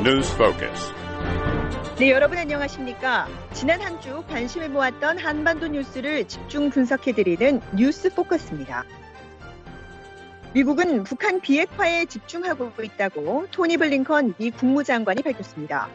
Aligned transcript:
News 0.00 0.32
Focus. 0.34 0.92
네, 1.98 2.10
여러분 2.10 2.38
안녕하십니까? 2.38 3.28
지난 3.52 3.82
한 3.82 4.00
주 4.00 4.22
관심을 4.28 4.70
모았던 4.70 5.18
한반도 5.18 5.66
뉴스를 5.68 6.26
집중 6.26 6.70
분석해 6.70 7.12
드리는 7.12 7.60
뉴스 7.76 8.08
포커스입니다. 8.14 8.84
미국은 10.54 11.04
북한 11.04 11.40
비핵화에 11.42 12.06
집중하고 12.06 12.72
있다고 12.82 13.48
토니 13.50 13.76
블링컨 13.76 14.34
미 14.38 14.50
국무장관이 14.50 15.22
밝혔습니다. 15.22 15.88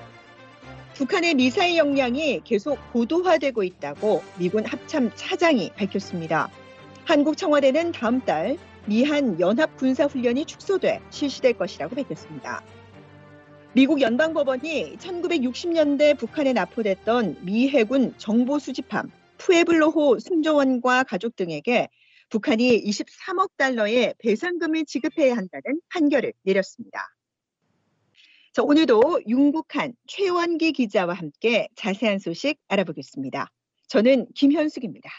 북한의 0.93 1.33
미사일 1.33 1.77
역량이 1.77 2.41
계속 2.43 2.77
고도화되고 2.93 3.63
있다고 3.63 4.23
미군 4.37 4.65
합참 4.65 5.11
차장이 5.15 5.71
밝혔습니다. 5.75 6.49
한국 7.05 7.37
청와대는 7.37 7.91
다음 7.91 8.21
달 8.21 8.57
미한 8.85 9.39
연합 9.39 9.75
군사 9.77 10.05
훈련이 10.05 10.45
축소돼 10.45 11.01
실시될 11.09 11.53
것이라고 11.53 11.95
밝혔습니다. 11.95 12.61
미국 13.75 13.99
연방법원이 13.99 14.95
1960년대 14.99 16.17
북한에 16.17 16.53
납포됐던 16.53 17.43
미 17.43 17.67
해군 17.67 18.17
정보 18.17 18.57
수집함 18.57 19.11
푸에블로호 19.37 20.19
승조원과 20.19 21.03
가족 21.03 21.35
등에게 21.35 21.89
북한이 22.29 22.81
23억 22.85 23.49
달러의 23.57 24.15
배상금을 24.19 24.85
지급해야 24.85 25.35
한다는 25.35 25.81
판결을 25.89 26.31
내렸습니다. 26.43 27.05
자, 28.53 28.63
오늘도 28.63 29.23
윤국한 29.27 29.93
최원기 30.07 30.71
기자와 30.71 31.13
함께 31.13 31.67
자세한 31.75 32.19
소식 32.19 32.57
알아보겠습니다. 32.69 33.51
저는 33.89 34.27
김현숙입니다. 34.35 35.09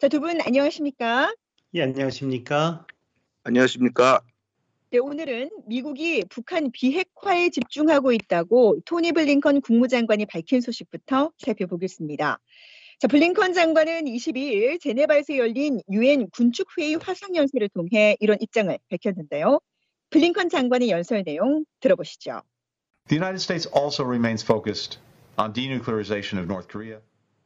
자, 0.00 0.08
두 0.08 0.18
분 0.18 0.40
안녕하십니까? 0.40 1.32
예, 1.74 1.82
안녕하십니까? 1.82 2.84
안녕하십니까? 3.44 4.22
네, 4.90 4.98
오늘은 4.98 5.50
미국이 5.66 6.22
북한 6.30 6.70
비핵화에 6.70 7.50
집중하고 7.50 8.12
있다고 8.12 8.78
토니 8.84 9.10
블링컨 9.12 9.60
국무장관이 9.60 10.26
밝힌 10.26 10.60
소식부터 10.60 11.32
살펴보겠습니다. 11.38 12.38
자, 13.00 13.08
블링컨 13.08 13.52
장관은 13.52 14.04
22일 14.04 14.80
제네바에서 14.80 15.38
열린 15.38 15.80
유엔 15.90 16.30
군축회의 16.30 16.98
화상연설을 17.02 17.68
통해 17.70 18.16
이런 18.20 18.38
입장을 18.40 18.78
밝혔는데요. 18.88 19.58
블링컨 20.10 20.50
장관의 20.50 20.90
연설 20.90 21.24
내용 21.24 21.64
들어보시죠. 21.80 22.42
The 23.08 23.20
United 23.20 23.42
States 23.42 23.68
also 23.74 24.04
remains 24.04 24.44
focused 24.44 25.00
on 25.36 25.52
denuclearization 25.52 26.38
of 26.38 26.46
North 26.46 26.68
Korea. 26.68 27.00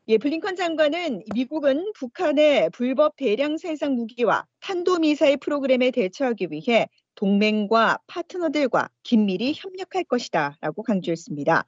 예, 0.09 0.19
블링컨 0.19 0.57
장관은 0.57 1.23
미국은 1.35 1.93
북한의 1.95 2.71
불법 2.71 3.17
대량 3.17 3.57
생산 3.57 3.93
무기와 3.93 4.45
탄도미사일 4.61 5.37
프로그램에 5.37 5.91
대처하기 5.91 6.49
위해 6.51 6.89
동맹과 7.15 7.99
파트너들과 8.07 8.89
긴밀히 9.03 9.55
협력할 9.57 10.05
것이다 10.05 10.59
라고 10.61 10.83
강조했습니다. 10.83 11.65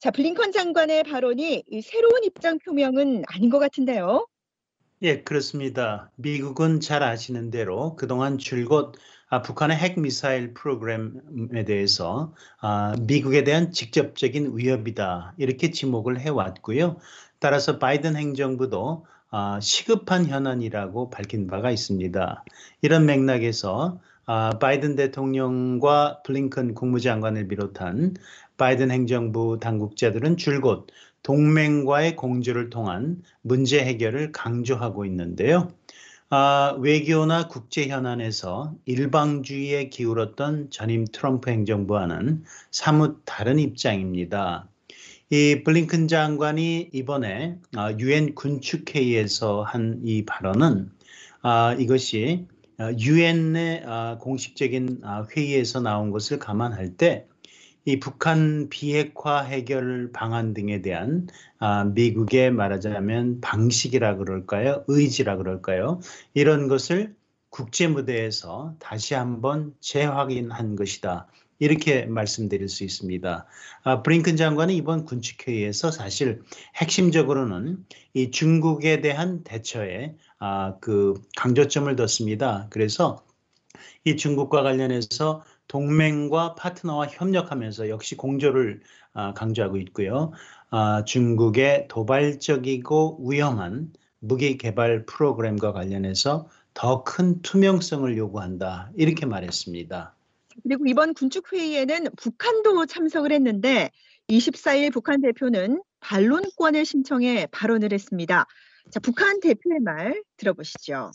자, 0.00 0.10
블링컨 0.10 0.52
장관의 0.52 1.04
발언이 1.04 1.64
새로운 1.82 2.24
입장 2.24 2.58
표명은 2.58 3.24
아닌 3.28 3.50
것 3.50 3.58
같은데요. 3.58 4.26
예, 5.02 5.22
그렇습니다. 5.22 6.10
미국은 6.16 6.80
잘 6.80 7.02
아시는 7.02 7.50
대로 7.50 7.96
그동안 7.96 8.36
줄곧 8.36 8.96
아, 9.30 9.42
북한의 9.42 9.76
핵미사일 9.76 10.54
프로그램에 10.54 11.64
대해서 11.64 12.34
아, 12.60 12.94
미국에 13.00 13.44
대한 13.44 13.70
직접적인 13.70 14.56
위협이다 14.56 15.34
이렇게 15.38 15.70
지목을 15.70 16.20
해왔고요. 16.20 16.98
따라서 17.38 17.78
바이든 17.78 18.16
행정부도 18.16 19.06
아, 19.30 19.60
시급한 19.60 20.26
현안이라고 20.26 21.10
밝힌 21.10 21.46
바가 21.46 21.70
있습니다. 21.70 22.44
이런 22.82 23.06
맥락에서 23.06 24.00
아, 24.26 24.58
바이든 24.58 24.96
대통령과 24.96 26.22
블링컨 26.22 26.74
국무장관을 26.74 27.48
비롯한 27.48 28.14
바이든 28.56 28.90
행정부 28.90 29.58
당국자들은 29.60 30.36
줄곧 30.36 30.86
동맹과의 31.22 32.16
공조를 32.16 32.70
통한 32.70 33.22
문제 33.42 33.80
해결을 33.84 34.32
강조하고 34.32 35.04
있는데요. 35.06 35.68
아, 36.30 36.76
외교나 36.80 37.48
국제 37.48 37.88
현안에서 37.88 38.74
일방주의에 38.86 39.88
기울었던 39.88 40.70
전임 40.70 41.04
트럼프 41.06 41.50
행정부와는 41.50 42.44
사뭇 42.70 43.22
다른 43.24 43.58
입장입니다. 43.58 44.68
이 45.30 45.62
블링컨 45.64 46.08
장관이 46.08 46.90
이번에 46.92 47.58
아, 47.76 47.92
유엔 47.98 48.34
군축회의에서 48.34 49.62
한 49.62 50.00
이 50.04 50.24
발언은 50.24 50.90
아, 51.42 51.74
이것이 51.78 52.46
유엔의 52.98 53.82
아, 53.86 54.18
공식적인 54.20 55.02
회의에서 55.36 55.80
나온 55.80 56.10
것을 56.10 56.38
감안할 56.38 56.96
때 56.96 57.26
이 57.86 57.98
북한 57.98 58.68
비핵화 58.68 59.42
해결 59.42 60.12
방안 60.12 60.52
등에 60.52 60.82
대한 60.82 61.26
미국의 61.94 62.50
말하자면 62.50 63.40
방식이라 63.40 64.16
그럴까요? 64.16 64.84
의지라 64.86 65.38
그럴까요? 65.38 66.00
이런 66.34 66.68
것을 66.68 67.14
국제 67.48 67.88
무대에서 67.88 68.76
다시 68.78 69.14
한번 69.14 69.74
재확인한 69.80 70.76
것이다. 70.76 71.26
이렇게 71.60 72.06
말씀드릴 72.06 72.68
수 72.68 72.82
있습니다. 72.84 73.46
아, 73.84 74.02
브링큰 74.02 74.36
장관은 74.36 74.74
이번 74.74 75.04
군축회의에서 75.04 75.92
사실 75.92 76.42
핵심적으로는 76.76 77.84
이 78.14 78.30
중국에 78.32 79.00
대한 79.02 79.44
대처에 79.44 80.16
아, 80.38 80.76
그 80.80 81.14
강조점을 81.36 81.94
뒀습니다. 81.96 82.66
그래서 82.70 83.24
이 84.04 84.16
중국과 84.16 84.62
관련해서 84.62 85.42
동맹과 85.68 86.54
파트너와 86.56 87.06
협력하면서 87.08 87.88
역시 87.90 88.16
공조를 88.16 88.80
아, 89.12 89.34
강조하고 89.34 89.76
있고요. 89.78 90.32
아, 90.70 91.04
중국의 91.04 91.88
도발적이고 91.88 93.28
위험한 93.28 93.92
무기 94.18 94.56
개발 94.58 95.04
프로그램과 95.06 95.72
관련해서 95.72 96.48
더 96.74 97.04
큰 97.04 97.42
투명성을 97.42 98.16
요구한다. 98.16 98.90
이렇게 98.96 99.26
말했습니다. 99.26 100.14
그리고 100.62 100.86
이번 100.86 101.14
군축회의에는 101.14 102.08
북한도 102.16 102.86
참석을 102.86 103.32
했는데 103.32 103.90
24일 104.28 104.92
북한 104.92 105.20
대표는 105.20 105.82
반론권을 106.00 106.84
신청해 106.84 107.48
발언을 107.50 107.92
했습니다. 107.92 108.46
자, 108.90 109.00
북한 109.00 109.40
대표의 109.40 109.80
말 109.80 110.22
들어보시죠. 110.36 111.12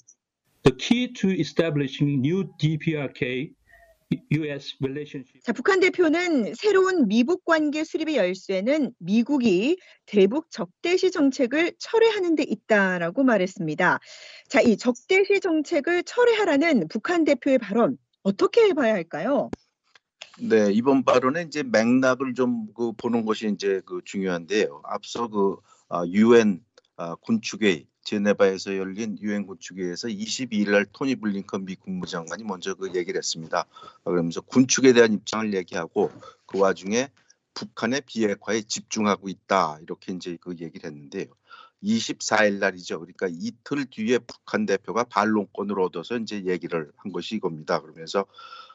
The 0.63 0.75
key 0.77 1.13
to 1.13 1.29
establishing 1.31 2.19
new 2.25 2.45
DPRK 2.59 3.53
US 4.31 4.75
relationship. 4.81 5.41
자, 5.43 5.51
북한 5.51 5.79
대표는 5.79 6.53
새로운 6.55 7.07
미북 7.07 7.43
관계 7.43 7.83
수립의 7.83 8.15
열쇠는 8.15 8.93
미국이 8.99 9.77
대북 10.05 10.51
적대시 10.51 11.11
정책을 11.11 11.73
철회하는 11.79 12.35
데 12.35 12.43
있다라고 12.43 13.23
말했습니다. 13.23 13.99
자, 14.47 14.61
이 14.61 14.77
적대시 14.77 15.39
정책을 15.39 16.03
철회하라는 16.03 16.87
북한 16.87 17.23
대표의 17.25 17.57
발언 17.57 17.97
어떻게 18.25 18.73
봐야 18.73 18.93
할까요? 18.93 19.51
네, 20.39 20.71
이번 20.73 21.03
발언에 21.03 21.43
이제 21.43 21.61
맥락을 21.63 22.33
좀 22.33 22.73
그 22.75 22.91
보는 22.93 23.23
것이 23.23 23.47
이제 23.47 23.81
그 23.85 24.01
중요한데요. 24.03 24.81
앞서 24.83 25.27
그 25.27 25.57
유엔 26.07 26.63
아, 26.97 27.15
군축회의 27.15 27.85
제네바에서 28.03 28.77
열린 28.77 29.17
유엔 29.21 29.45
군축회의에서 29.45 30.07
22일 30.07 30.71
날 30.71 30.85
토니 30.91 31.15
블링컨 31.17 31.65
미 31.65 31.75
국무장관이 31.75 32.43
먼저 32.43 32.73
그 32.73 32.93
얘기를 32.95 33.17
했습니다. 33.19 33.65
그러면서 34.03 34.41
군축에 34.41 34.93
대한 34.93 35.13
입장을 35.13 35.53
얘기하고 35.53 36.11
그 36.47 36.59
와중에 36.59 37.09
북한의 37.53 38.01
비핵화에 38.07 38.63
집중하고 38.63 39.29
있다 39.29 39.77
이렇게 39.83 40.13
이제 40.13 40.37
그 40.41 40.55
얘기를 40.59 40.89
했는데요. 40.89 41.27
24일 41.85 42.59
날이죠. 42.59 42.99
그러니까 42.99 43.27
이틀 43.29 43.85
뒤에 43.85 44.17
북한 44.19 44.65
대표가 44.65 45.03
반론권을 45.03 45.79
얻어서 45.79 46.17
이제 46.17 46.43
얘기를 46.45 46.91
한 46.97 47.11
것이 47.11 47.35
이겁니다. 47.35 47.81
그러면서 47.81 48.25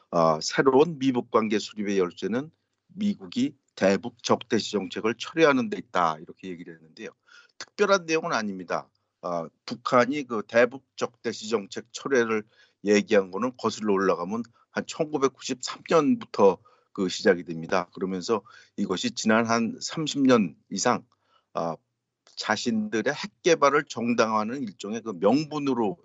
어, 0.09 0.39
새로운 0.41 0.97
미북 0.97 1.29
관계 1.29 1.59
수립의 1.59 1.99
열쇠는 1.99 2.51
미국이 2.87 3.55
대북 3.75 4.21
적대시 4.23 4.71
정책을 4.71 5.15
철회하는 5.17 5.69
데 5.69 5.77
있다 5.77 6.17
이렇게 6.19 6.49
얘기를 6.49 6.73
했는데요. 6.75 7.09
특별한 7.57 8.05
내용은 8.05 8.33
아닙니다. 8.33 8.89
어, 9.21 9.47
북한이 9.65 10.23
그 10.23 10.43
대북 10.47 10.85
적대시 10.95 11.49
정책 11.49 11.85
철회를 11.91 12.43
얘기한 12.85 13.31
거는 13.31 13.51
거슬러 13.57 13.93
올라가면 13.93 14.43
한 14.71 14.83
1993년부터 14.85 16.57
그 16.93 17.07
시작이 17.07 17.43
됩니다. 17.43 17.87
그러면서 17.93 18.41
이것이 18.77 19.11
지난 19.11 19.45
한 19.45 19.77
30년 19.77 20.55
이상 20.69 21.05
어, 21.53 21.75
자신들의 22.35 23.13
핵 23.13 23.41
개발을 23.43 23.85
정당화하는 23.85 24.63
일종의 24.63 25.01
그 25.01 25.13
명분으로 25.19 25.97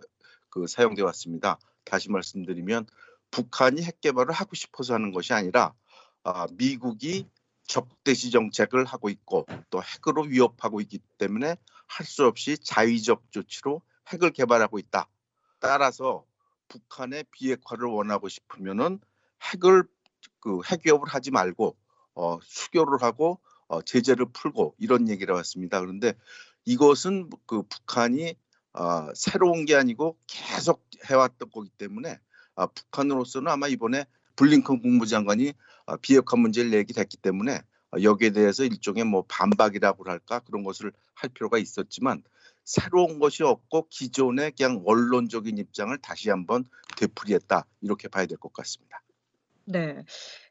그 0.51 0.67
사용돼 0.67 1.03
왔습니다. 1.03 1.59
다시 1.85 2.11
말씀드리면 2.11 2.87
북한이 3.31 3.83
핵 3.83 4.01
개발을 4.01 4.33
하고 4.33 4.55
싶어서 4.55 4.95
하는 4.95 5.13
것이 5.13 5.33
아니라 5.33 5.75
어, 6.25 6.47
미국이 6.53 7.29
적대시 7.67 8.31
정책을 8.31 8.85
하고 8.85 9.09
있고 9.11 9.47
또 9.71 9.83
핵으로 9.83 10.23
위협하고 10.23 10.81
있기 10.81 11.01
때문에 11.19 11.57
할 11.87 12.07
수 12.07 12.27
없이 12.27 12.59
자위적 12.59 13.31
조치로 13.31 13.81
핵을 14.09 14.31
개발하고 14.31 14.79
있다. 14.79 15.09
따라서 15.61 16.25
북한의 16.69 17.25
비핵화를 17.31 17.87
원하고 17.87 18.29
싶으면은 18.29 19.01
핵을 19.43 19.85
그 20.41 20.61
핵위협을 20.65 21.09
하지 21.09 21.31
말고 21.31 21.77
어, 22.15 22.39
수교를 22.43 23.03
하고 23.03 23.41
어, 23.69 23.83
제재를 23.83 24.27
풀고 24.33 24.75
이런 24.79 25.09
얘기를 25.09 25.35
왔습니다. 25.35 25.81
그런데 25.81 26.15
이것은 26.65 27.31
그 27.47 27.63
북한이 27.63 28.37
어, 28.75 29.09
새로운 29.15 29.65
게 29.65 29.75
아니고 29.75 30.19
계속 30.27 30.85
해왔던 31.07 31.51
거기 31.53 31.71
때문에 31.71 32.19
아, 32.55 32.67
북한으로서는 32.67 33.51
아마 33.51 33.69
이번에 33.69 34.07
블링컨 34.37 34.81
국무장관이 34.83 35.55
아, 35.87 35.97
비핵화 35.97 36.37
문제를 36.37 36.73
얘기했기 36.75 37.17
때문에 37.17 37.61
아, 37.91 38.01
여기에 38.03 38.31
대해서 38.31 38.65
일종의 38.65 39.05
뭐 39.05 39.25
반박이라고 39.29 40.05
할까 40.05 40.41
그런 40.41 40.63
것을 40.65 40.93
할 41.15 41.31
필요가 41.31 41.59
있었지만 41.59 42.23
새로운 42.65 43.19
것이 43.21 43.45
없고 43.45 43.89
기존의 43.91 44.53
그냥 44.57 44.83
원론적인 44.85 45.57
입장을 45.57 45.97
다시 45.99 46.31
한번 46.31 46.65
되풀이했다 46.97 47.65
이렇게 47.81 48.09
봐야 48.09 48.27
될 48.27 48.37
것 48.39 48.53
같습니다. 48.53 49.03
네. 49.65 50.05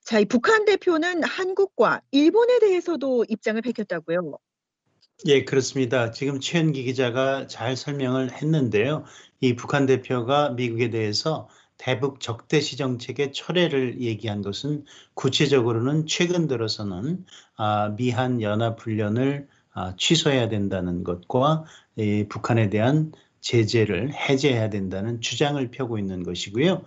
자, 0.05 0.19
이 0.19 0.25
북한 0.25 0.65
대표는 0.65 1.23
한국과 1.23 1.99
일본에 2.11 2.59
대해서도 2.59 3.25
입장을 3.27 3.59
밝혔다고요. 3.59 4.37
예, 5.25 5.43
그렇습니다. 5.43 6.11
지금 6.11 6.39
최현기 6.39 6.83
기자가 6.83 7.47
잘 7.47 7.75
설명을 7.75 8.31
했는데요. 8.31 9.03
이 9.41 9.55
북한 9.55 9.87
대표가 9.87 10.51
미국에 10.51 10.91
대해서 10.91 11.49
대북 11.77 12.19
적대시 12.19 12.77
정책의 12.77 13.33
철회를 13.33 13.99
얘기한 13.99 14.43
것은 14.43 14.85
구체적으로는 15.15 16.05
최근 16.05 16.47
들어서는 16.47 17.25
아, 17.57 17.89
미한 17.97 18.43
연합 18.43 18.79
훈련을 18.79 19.47
아, 19.73 19.95
취소해야 19.97 20.49
된다는 20.49 21.03
것과 21.03 21.65
이 21.95 22.27
북한에 22.29 22.69
대한 22.69 23.11
제재를 23.41 24.13
해제해야 24.13 24.69
된다는 24.69 25.19
주장을 25.19 25.69
펴고 25.71 25.97
있는 25.97 26.21
것이고요. 26.21 26.83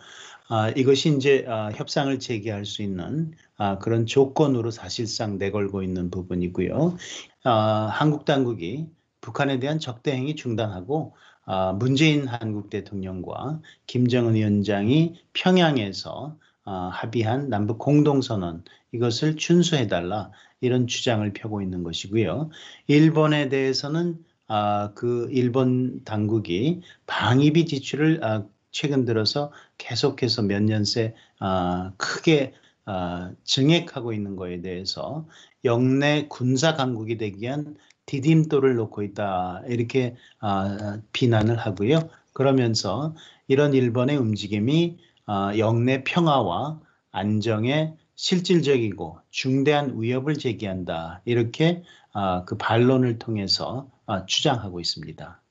아, 0.51 0.71
이것이 0.71 1.15
이제 1.15 1.45
아, 1.47 1.71
협상을 1.75 2.19
재개할 2.19 2.65
수 2.65 2.83
있는 2.83 3.33
아, 3.59 3.79
그런 3.79 4.07
조건으로 4.07 4.71
사실상 4.71 5.37
내걸고 5.37 5.83
있는 5.83 6.11
부분이고요. 6.11 6.97
아, 7.45 7.89
한국 7.93 8.25
당국이 8.25 8.87
북한에 9.21 9.59
대한 9.61 9.79
적대 9.79 10.13
행위 10.13 10.35
중단하고 10.35 11.15
아, 11.45 11.73
문재인 11.73 12.27
한국 12.27 12.71
대통령과 12.71 13.61
김정은 13.87 14.35
위원장이 14.35 15.21
평양에서 15.35 16.39
아, 16.65 16.91
합의한 16.93 17.51
남북 17.51 17.79
공동선언 17.79 18.65
이것을 18.93 19.37
준수해달라 19.37 20.31
이런 20.63 20.87
주장을 20.87 21.31
펴고 21.35 21.61
있는 21.61 21.83
것이고요. 21.83 22.49
일본에 22.87 23.51
대해서는 23.51 24.25
아, 24.47 24.93
그 24.95 25.29
일본 25.31 26.05
당국이 26.05 26.81
방위비 27.07 27.67
지출을 27.67 28.25
아, 28.25 28.45
최근 28.81 29.05
들어서 29.05 29.51
계속해서 29.77 30.43
몇 30.43 30.63
년새 30.63 31.13
아, 31.41 31.91
크게 31.97 32.55
아, 32.85 33.33
증액하고 33.43 34.13
있는 34.13 34.37
것에 34.37 34.61
대해서 34.63 35.27
영내 35.65 36.29
군사 36.29 36.75
강국이 36.75 37.19
되기 37.19 37.41
위한 37.41 37.77
디딤돌을 38.07 38.77
놓고 38.77 39.03
있다 39.03 39.63
이렇게 39.67 40.15
아, 40.39 41.01
비난을 41.13 41.57
하고요. 41.57 42.09
그러면서 42.33 43.17
이런 43.49 43.75
일본의 43.75 44.17
움직임이 44.17 44.99
아, 45.27 45.51
영내 45.59 46.05
평화와 46.05 46.81
안정에 47.11 47.95
실질적이고 48.15 49.19
중대한 49.31 50.01
위협을 50.01 50.39
제기한다 50.39 51.21
이렇게 51.25 51.83
아, 52.13 52.45
그 52.45 52.57
반론을 52.57 53.19
통해서 53.19 53.91
아, 54.07 54.25
주장하고 54.25 54.79
있습니다. 54.79 55.43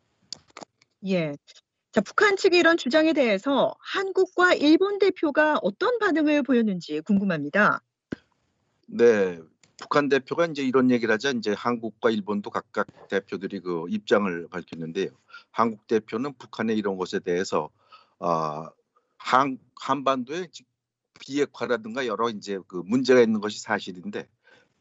예. 1.08 1.36
자, 1.98 2.02
북한 2.02 2.38
측의 2.38 2.60
이런 2.60 2.78
주장에 2.78 3.12
대해서 3.12 3.74
한국과 3.80 4.54
일본 4.54 5.00
대표가 5.00 5.58
어떤 5.64 5.98
반응을 5.98 6.44
보였는지 6.44 7.02
궁금합니다. 7.02 7.82
네, 8.86 9.42
북한 9.80 10.08
대표가 10.08 10.46
이제 10.46 10.62
이런 10.62 10.92
얘기를 10.92 11.12
하자 11.12 11.32
이제 11.32 11.54
한국과 11.54 12.12
일본도 12.12 12.52
각각 12.52 12.86
대표들이 13.10 13.62
그 13.62 13.88
입장을 13.90 14.48
밝혔는데요. 14.50 15.10
한국 15.50 15.88
대표는 15.88 16.36
북한의 16.38 16.78
이런 16.78 16.98
것에 16.98 17.18
대해서 17.18 17.72
아, 18.20 18.70
한 19.18 19.58
한반도에 19.82 20.50
비핵화라든가 21.20 22.06
여러 22.06 22.30
이제 22.30 22.60
그 22.68 22.84
문제가 22.86 23.22
있는 23.22 23.42
것이 23.42 23.60
사실인데 23.60 24.30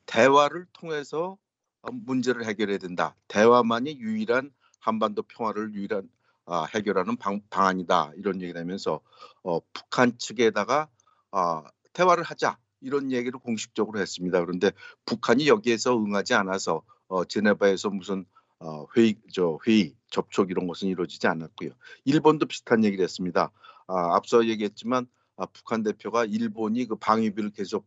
대화를 0.05 0.67
통해서 0.75 1.39
어, 1.81 1.91
문제를 1.91 2.45
해결해야 2.45 2.77
된다. 2.77 3.17
대화만이 3.29 4.01
유일한 4.01 4.51
한반도 4.81 5.23
평화를 5.23 5.73
유일한 5.73 6.11
아, 6.47 6.65
해결하는 6.75 7.17
방, 7.17 7.41
방안이다. 7.51 8.13
이런 8.17 8.41
얘기를 8.41 8.61
하면서 8.61 9.01
어, 9.43 9.61
북한 9.73 10.17
측에다가 10.19 10.89
아, 11.33 11.65
대화를 11.93 12.25
하자. 12.25 12.59
이런 12.81 13.11
얘기를 13.11 13.39
공식적으로 13.41 13.99
했습니다. 13.99 14.41
그런데 14.41 14.71
북한이 15.07 15.49
여기에서 15.49 15.97
응하지 15.97 16.35
않아서 16.35 16.83
어, 17.09 17.25
제네바에서 17.25 17.91
무슨 17.91 18.25
어, 18.59 18.87
회의, 18.97 19.17
저 19.33 19.59
회의, 19.67 19.95
접촉 20.09 20.51
이런 20.51 20.67
것은 20.67 20.89
이루어지지 20.89 21.27
않았고요. 21.27 21.71
일본도 22.05 22.47
비슷한 22.47 22.85
얘기를 22.85 23.03
했습니다. 23.03 23.51
아, 23.89 24.15
앞서 24.17 24.47
얘기했지만 24.47 25.07
아, 25.37 25.47
북한 25.47 25.83
대표가 25.83 26.25
일본이 26.25 26.87
그 26.87 26.97
방위비를 26.97 27.51
계속 27.51 27.87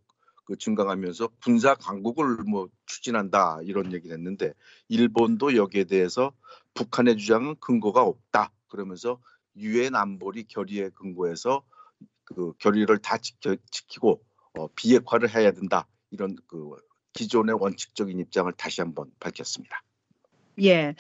그 0.49 0.57
증강하면서 0.57 1.29
군사 1.43 1.75
강국을 1.75 2.37
뭐 2.37 2.69
추진한다 2.87 3.59
이런 3.65 3.93
얘기를 3.93 4.17
했는데 4.17 4.53
일본도 4.87 5.55
여기에 5.55 5.83
대해서 5.83 6.33
북한의 6.73 7.17
주장은 7.17 7.57
근거가 7.59 8.01
없다 8.01 8.51
그러면서 8.67 9.21
유엔 9.57 9.93
안보리 9.93 10.45
결의에 10.45 10.89
근거해서 10.89 11.63
그 12.23 12.53
결의를 12.57 12.97
다 12.97 13.19
지켜, 13.19 13.55
지키고 13.69 14.23
어, 14.57 14.67
비핵화를 14.75 15.29
해야 15.35 15.51
된다 15.51 15.87
이런 16.09 16.35
그 16.47 16.71
기존의 17.13 17.55
원칙적인 17.59 18.19
입장을 18.19 18.51
다시 18.53 18.81
한번 18.81 19.11
밝혔습니다. 19.19 19.83
예. 20.63 20.95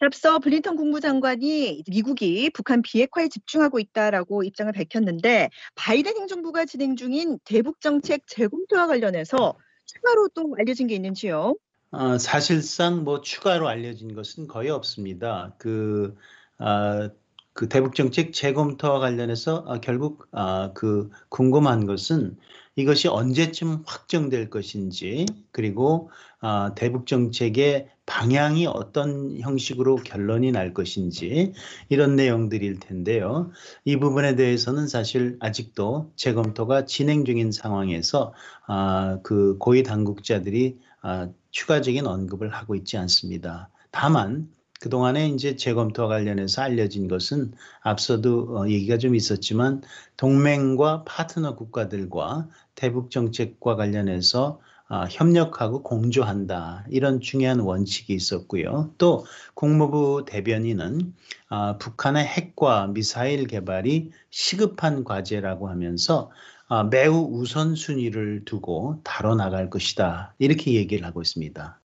앞서 0.00 0.38
블린턴 0.38 0.76
국무장관이 0.76 1.82
미국이 1.88 2.50
북한 2.50 2.82
비핵화에 2.82 3.28
집중하고 3.28 3.80
있다라고 3.80 4.44
입장을 4.44 4.72
밝혔는데 4.72 5.50
바이든 5.74 6.16
행정부가 6.16 6.66
진행 6.66 6.94
중인 6.94 7.38
대북 7.44 7.80
정책 7.80 8.26
재검토와 8.26 8.86
관련해서 8.86 9.56
추가로 9.86 10.28
또 10.34 10.54
알려진 10.58 10.86
게 10.86 10.94
있는지요? 10.94 11.56
어, 11.90 12.18
사실상 12.18 13.02
뭐 13.02 13.22
추가로 13.22 13.66
알려진 13.66 14.14
것은 14.14 14.46
거의 14.46 14.70
없습니다. 14.70 15.54
그, 15.58 16.14
아, 16.58 17.10
그 17.52 17.68
대북 17.68 17.96
정책 17.96 18.32
재검토와 18.32 19.00
관련해서 19.00 19.64
아, 19.66 19.80
결국 19.80 20.28
아, 20.30 20.70
그 20.74 21.10
궁금한 21.28 21.86
것은 21.86 22.36
이것이 22.78 23.08
언제쯤 23.08 23.82
확정될 23.84 24.50
것인지 24.50 25.26
그리고 25.50 26.10
아, 26.40 26.74
대북 26.76 27.08
정책의 27.08 27.88
방향이 28.06 28.68
어떤 28.68 29.36
형식으로 29.40 29.96
결론이 29.96 30.52
날 30.52 30.72
것인지 30.72 31.54
이런 31.88 32.14
내용들일 32.14 32.78
텐데요. 32.78 33.50
이 33.84 33.96
부분에 33.96 34.36
대해서는 34.36 34.86
사실 34.86 35.38
아직도 35.40 36.12
재검토가 36.14 36.84
진행 36.84 37.24
중인 37.24 37.50
상황에서 37.50 38.32
아, 38.68 39.18
그 39.24 39.58
고위 39.58 39.82
당국자들이 39.82 40.78
아, 41.02 41.30
추가적인 41.50 42.06
언급을 42.06 42.54
하고 42.54 42.76
있지 42.76 42.96
않습니다. 42.96 43.70
다만 43.90 44.48
그동안에 44.80 45.28
이제 45.30 45.56
재검토와 45.56 46.08
관련해서 46.08 46.62
알려진 46.62 47.08
것은 47.08 47.52
앞서도 47.80 48.58
어, 48.58 48.68
얘기가 48.68 48.98
좀 48.98 49.14
있었지만 49.14 49.82
동맹과 50.16 51.04
파트너 51.04 51.56
국가들과 51.56 52.48
대북 52.78 53.10
정책과 53.10 53.74
관련해서 53.74 54.60
아, 54.90 55.04
협력하고 55.10 55.82
공조한다 55.82 56.86
이런 56.88 57.20
중요한 57.20 57.58
원칙이 57.60 58.14
있었고요. 58.14 58.90
또 58.96 59.26
국무부 59.54 60.24
대변인은 60.26 61.12
아, 61.48 61.76
북한의 61.78 62.24
핵과 62.24 62.86
미사일 62.86 63.46
개발이 63.48 64.12
시급한 64.30 65.04
과제라고 65.04 65.68
하면서 65.68 66.30
아, 66.68 66.84
매우 66.84 67.28
우선순위를 67.32 68.44
두고 68.44 69.00
다뤄나갈 69.02 69.68
것이다 69.70 70.34
이렇게 70.38 70.74
얘기를 70.74 71.04
하고 71.04 71.20
있습니다. 71.20 71.80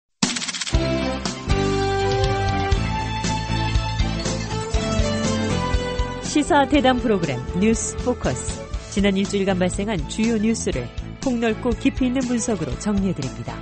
시사 6.24 6.68
대담 6.68 6.98
프로그램 6.98 7.40
뉴스 7.60 7.96
포커스. 7.98 8.69
지난 9.00 9.16
일주일간 9.16 9.58
발생한 9.58 10.10
주요 10.10 10.36
뉴스를 10.36 10.86
폭넓고 11.24 11.70
깊이 11.70 12.08
있는 12.08 12.20
분석으로 12.20 12.78
정리해드립니다. 12.80 13.58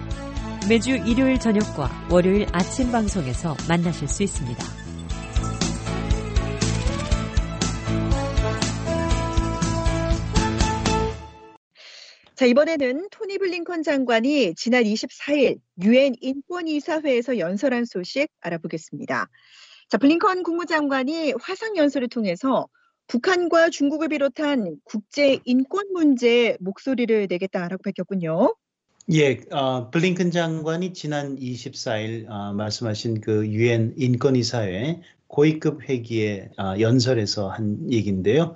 매주 0.68 0.96
일요일 0.96 1.40
저녁과 1.40 2.08
월요일 2.10 2.48
아침 2.54 2.92
방송에서 2.92 3.56
만나실 3.70 4.08
수 4.08 4.24
있습니다. 4.24 4.64
자, 12.34 12.46
이번에는 12.48 13.08
토니 13.12 13.38
블링컨 13.38 13.84
장관이 13.84 14.56
지난 14.56 14.86
24일 14.86 15.60
유엔 15.84 16.16
인권이사회에서 16.20 17.38
연설한 17.38 17.86
소식 17.86 18.30
알아보겠습니다. 18.42 19.28
자, 19.90 19.98
블링컨 20.00 20.42
국무장관이 20.42 21.36
화상 21.40 21.78
연설을 21.78 22.08
통해서 22.08 22.68
북한과 23.08 23.70
중국을 23.70 24.10
비롯한 24.10 24.78
국제 24.84 25.40
인권 25.46 25.92
문제에 25.94 26.58
목소리를 26.60 27.28
내겠다라고 27.30 27.82
밝혔군요. 27.82 28.54
예, 29.14 29.40
어, 29.52 29.90
블링컨 29.90 30.32
장관이 30.32 30.92
지난 30.92 31.38
24일 31.38 32.30
어, 32.30 32.54
말씀하신 32.54 33.22
그 33.22 33.48
유엔 33.48 33.94
인권이사회 33.98 35.02
고위급 35.28 35.88
회기의 35.88 36.50
어, 36.58 36.76
연설에서 36.80 37.50
한 37.50 37.90
얘기인데요. 37.90 38.56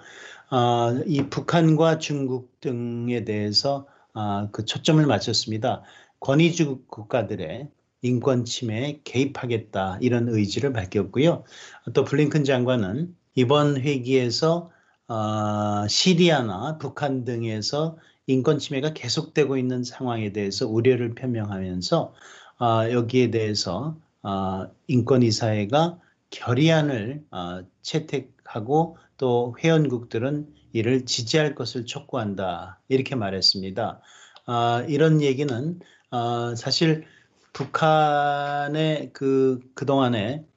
어, 0.50 1.02
이 1.06 1.24
북한과 1.30 2.00
중국 2.00 2.60
등에 2.60 3.24
대해서 3.24 3.88
어, 4.14 4.50
그 4.52 4.66
초점을 4.66 5.06
맞췄습니다. 5.06 5.84
권위주국 6.20 6.90
국가들의 6.90 7.70
인권 8.02 8.44
침해에 8.44 9.00
개입하겠다 9.06 10.00
이런 10.02 10.28
의지를 10.28 10.74
밝혔고요. 10.74 11.46
또 11.94 12.04
블링컨 12.04 12.44
장관은 12.44 13.16
이번 13.36 13.78
회기에서 13.78 14.72
어, 15.08 15.88
시리아나 15.88 16.78
북한 16.78 17.26
등에서 17.26 17.98
인권 18.28 18.60
침해가 18.60 18.94
계속되고 18.94 19.58
있는 19.58 19.84
상황에 19.84 20.32
대해서 20.32 20.68
우려를 20.68 21.16
표명하면서 21.16 22.14
어, 22.60 22.92
여기에 22.92 23.32
대해서 23.32 23.98
어, 24.22 24.68
인권이사회가 24.88 26.00
결의안을 26.30 27.26
어, 27.32 27.64
채택하고 27.82 28.98
또 29.18 29.56
회원국들은 29.64 30.48
이를 30.74 31.06
지지할 31.06 31.56
것을 31.56 31.86
촉구한다 31.86 32.80
이렇게 32.88 33.16
말했습니다. 33.16 34.02
어, 34.48 34.82
이런 34.88 35.22
얘기는 35.22 35.80
어, 36.12 36.56
사실 36.56 37.06
북한의 37.54 39.12
그 39.14 39.60
그동안에 39.76 40.46
아, 40.46 40.51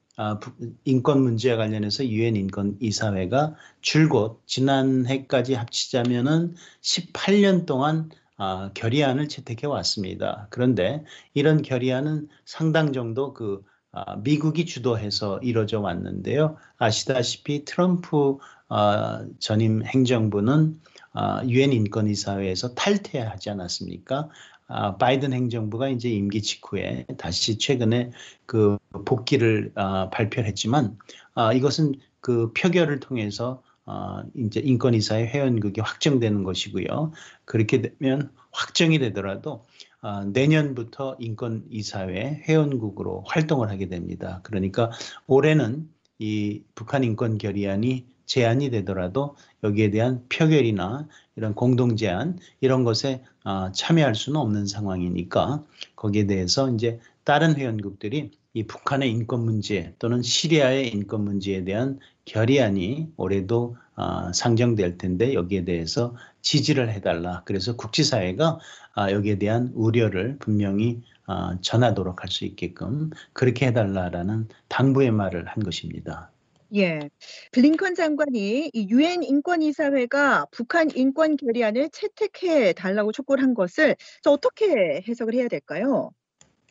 인권 0.85 1.23
문제와 1.23 1.57
관련해서 1.57 2.07
유엔 2.07 2.37
인권 2.37 2.77
이사회가 2.81 3.55
줄곧 3.81 4.43
지난해까지 4.47 5.55
합치자면은 5.55 6.55
18년 6.83 7.67
동안 7.67 8.11
아, 8.37 8.71
결의안을 8.75 9.29
채택해 9.29 9.67
왔습니다. 9.67 10.49
그런데 10.51 11.05
이런 11.35 11.63
결의안은 11.63 12.29
상당 12.45 12.93
정도 12.93 13.33
그 13.33 13.63
아, 13.93 14.17
미국이 14.17 14.67
주도해서 14.67 15.39
이루어져 15.39 15.81
왔는데요. 15.81 16.57
아시다시피 16.79 17.65
트럼프 17.65 18.39
아, 18.69 19.25
전임 19.39 19.85
행정부는 19.85 20.81
아, 21.13 21.45
유엔 21.47 21.73
인권이사회에서 21.73 22.75
탈퇴하지 22.75 23.51
않았습니까? 23.51 24.29
아, 24.67 24.97
바이든 24.97 25.33
행정부가 25.33 25.89
이제 25.89 26.09
임기 26.11 26.43
직후에 26.43 27.07
다시 27.19 27.59
최근에 27.59 28.11
그 28.47 28.79
복귀를 29.05 29.73
아, 29.75 30.09
발표했지만 30.11 30.99
아, 31.35 31.53
이것은 31.53 31.95
그 32.21 32.53
표결을 32.55 33.01
통해서 33.01 33.63
아, 33.87 34.25
이제 34.35 34.61
인권이사의 34.61 35.29
회원국이 35.29 35.81
확정되는 35.81 36.43
것이고요. 36.43 37.13
그렇게 37.45 37.83
되면 37.83 38.31
확정이 38.51 38.99
되더라도 38.99 39.67
아, 40.01 40.25
내년부터 40.25 41.17
인권이사회 41.19 42.43
회원국으로 42.49 43.25
활동을 43.27 43.71
하게 43.71 43.89
됩니다. 43.89 44.41
그러니까 44.43 44.91
올해는 45.27 45.89
이 46.19 46.63
북한 46.75 47.05
인권 47.05 47.39
결의안이 47.39 48.07
제안이 48.27 48.71
되더라도 48.71 49.37
여기에 49.63 49.91
대한 49.91 50.25
표결이나 50.29 51.07
이런 51.37 51.55
공동 51.55 51.97
제안 51.97 52.39
이런 52.61 52.85
것에 52.85 53.23
어, 53.45 53.73
참여할 53.73 54.15
수는 54.15 54.41
없는 54.41 54.67
상황이니까 54.67 55.65
거기에 55.97 56.27
대해서 56.27 56.71
이제 56.71 57.01
다른 57.25 57.57
회원국들이 57.57 58.31
이 58.57 58.67
북한의 58.67 59.11
인권 59.11 59.45
문제 59.45 59.95
또는 59.99 60.23
시리아의 60.23 60.89
인권 60.91 61.25
문제에 61.25 61.65
대한 61.65 61.99
결의안이 62.25 63.09
올해도 63.17 63.77
어, 63.97 64.33
상정될 64.33 64.99
텐데 64.99 65.35
여기에 65.35 65.65
대해서 65.65 66.15
지지를 66.43 66.91
해달라. 66.93 67.43
그래서 67.45 67.77
국제사회가 67.77 68.59
어, 68.97 69.11
여기에 69.11 69.39
대한 69.39 69.71
우려를 69.75 70.39
분명히 70.39 71.03
어, 71.27 71.59
전하도록 71.61 72.23
할 72.23 72.29
수 72.29 72.45
있게끔 72.45 73.11
그렇게 73.33 73.67
해달라라는 73.69 74.49
당부의 74.69 75.11
말을 75.11 75.47
한 75.47 75.63
것입니다. 75.63 76.31
예. 76.77 77.09
블링컨 77.53 77.95
장관이 77.95 78.71
이 78.73 78.89
유엔 78.91 79.23
인권이사회가 79.23 80.47
북한 80.51 80.91
인권 80.97 81.37
결의안을 81.37 81.91
채택해 81.91 82.73
달라고 82.73 83.13
촉구를 83.13 83.43
한 83.45 83.55
것을 83.55 83.97
어떻게 84.27 85.03
해석을 85.07 85.35
해야 85.35 85.49
될까요? 85.49 86.11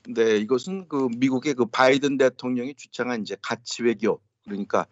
네, 0.09 0.37
이것은 0.37 0.89
그 0.89 1.07
미국의 1.17 1.53
그 1.53 1.65
바이든 1.65 2.17
대통령이 2.17 2.75
주창한 2.75 3.21
이제 3.21 3.37
가치 3.41 3.83
외교 3.83 4.19
그러니까 4.43 4.85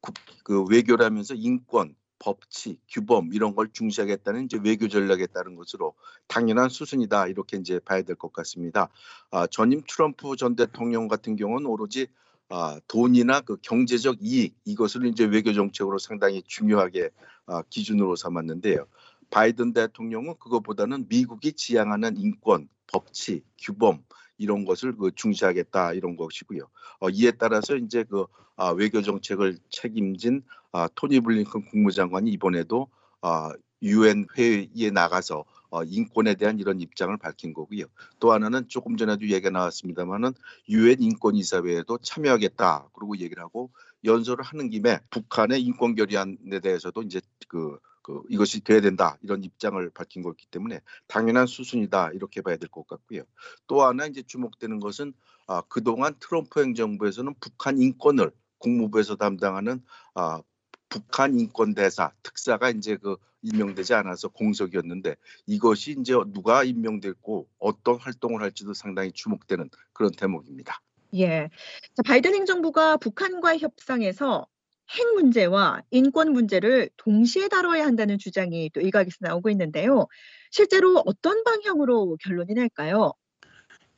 국, 0.00 0.14
그 0.44 0.64
외교라면서 0.64 1.34
인권, 1.34 1.96
법치, 2.20 2.78
규범 2.88 3.30
이런 3.32 3.56
걸 3.56 3.68
중시하겠다는 3.72 4.44
이제 4.44 4.60
외교 4.62 4.86
전략에 4.86 5.26
따른 5.26 5.56
것으로 5.56 5.94
당연한 6.28 6.68
수순이다 6.68 7.26
이렇게 7.26 7.56
이제 7.56 7.80
봐야 7.80 8.02
될 8.02 8.14
것 8.14 8.32
같습니다. 8.32 8.90
아, 9.32 9.48
전임 9.48 9.82
트럼프 9.88 10.36
전 10.36 10.54
대통령 10.54 11.08
같은 11.08 11.34
경우는 11.34 11.66
오로지 11.66 12.06
아, 12.54 12.78
돈이나 12.86 13.40
그 13.40 13.56
경제적 13.62 14.18
이익 14.20 14.54
이것을 14.66 15.06
이제 15.06 15.24
외교 15.24 15.54
정책으로 15.54 15.98
상당히 15.98 16.42
중요하게 16.46 17.08
아, 17.46 17.62
기준으로 17.70 18.14
삼았는데요. 18.14 18.86
바이든 19.30 19.72
대통령은 19.72 20.34
그것보다는 20.38 21.06
미국이 21.08 21.54
지향하는 21.54 22.18
인권, 22.18 22.68
법치, 22.92 23.42
규범 23.58 24.04
이런 24.36 24.66
것을 24.66 24.94
그 24.98 25.12
중시하겠다 25.14 25.94
이런 25.94 26.14
것이고요. 26.14 26.68
어, 27.00 27.08
이에 27.08 27.30
따라서 27.30 27.74
이제 27.74 28.04
그 28.04 28.26
아, 28.56 28.68
외교 28.68 29.00
정책을 29.00 29.56
책임진 29.70 30.42
아, 30.72 30.90
토니 30.94 31.20
블링컨 31.20 31.64
국무장관이 31.70 32.30
이번에도 32.32 32.88
아, 33.22 33.50
유엔 33.80 34.26
회의에 34.36 34.90
나가서 34.92 35.46
어, 35.72 35.82
인권에 35.84 36.34
대한 36.34 36.58
이런 36.60 36.80
입장을 36.82 37.16
밝힌 37.16 37.54
거고요. 37.54 37.86
또 38.20 38.32
하나는 38.32 38.68
조금 38.68 38.98
전에도 38.98 39.22
얘기가 39.24 39.48
나왔습니다만은 39.50 40.34
유엔 40.68 41.00
인권이사회에도 41.00 41.96
참여하겠다 41.98 42.90
그러고 42.92 43.16
얘기를 43.16 43.42
하고 43.42 43.70
연설을 44.04 44.44
하는 44.44 44.68
김에 44.68 45.00
북한의 45.10 45.62
인권 45.62 45.94
결의안에 45.94 46.60
대해서도 46.62 47.02
이제 47.02 47.22
그, 47.48 47.78
그 48.02 48.22
이것이 48.28 48.60
돼야 48.62 48.82
된다 48.82 49.16
이런 49.22 49.42
입장을 49.44 49.90
밝힌 49.94 50.22
거기 50.22 50.44
때문에 50.50 50.80
당연한 51.08 51.46
수순이다 51.46 52.10
이렇게 52.12 52.42
봐야 52.42 52.56
될 52.58 52.68
것 52.68 52.86
같고요. 52.86 53.22
또 53.66 53.82
하나 53.82 54.04
이제 54.06 54.22
주목되는 54.22 54.78
것은 54.78 55.14
아, 55.46 55.62
그동안 55.68 56.14
트럼프 56.20 56.60
행정부에서는 56.62 57.34
북한 57.40 57.78
인권을 57.80 58.30
국무부에서 58.58 59.16
담당하는 59.16 59.82
아, 60.14 60.42
북한 60.92 61.40
인권 61.40 61.74
대사 61.74 62.12
특사가 62.22 62.68
이제 62.68 62.96
그 62.96 63.16
임명되지 63.40 63.94
않아서 63.94 64.28
공석이었는데 64.28 65.16
이것이 65.46 65.96
이제 65.98 66.12
누가 66.34 66.64
임명됐고 66.64 67.48
어떤 67.58 67.96
활동을 67.98 68.42
할지도 68.42 68.74
상당히 68.74 69.10
주목되는 69.10 69.70
그런 69.94 70.12
대목입니다. 70.12 70.82
예. 71.16 71.48
자, 71.94 72.02
바이든 72.04 72.34
행정부가 72.34 72.98
북한과의 72.98 73.60
협상에서 73.60 74.46
핵 74.90 75.14
문제와 75.14 75.82
인권 75.90 76.32
문제를 76.32 76.90
동시에 76.98 77.48
다뤄야 77.48 77.86
한다는 77.86 78.18
주장이 78.18 78.68
또 78.74 78.82
일각에서 78.82 79.16
나오고 79.20 79.48
있는데요. 79.48 80.06
실제로 80.50 81.02
어떤 81.06 81.42
방향으로 81.42 82.18
결론이 82.22 82.52
날까요? 82.52 83.14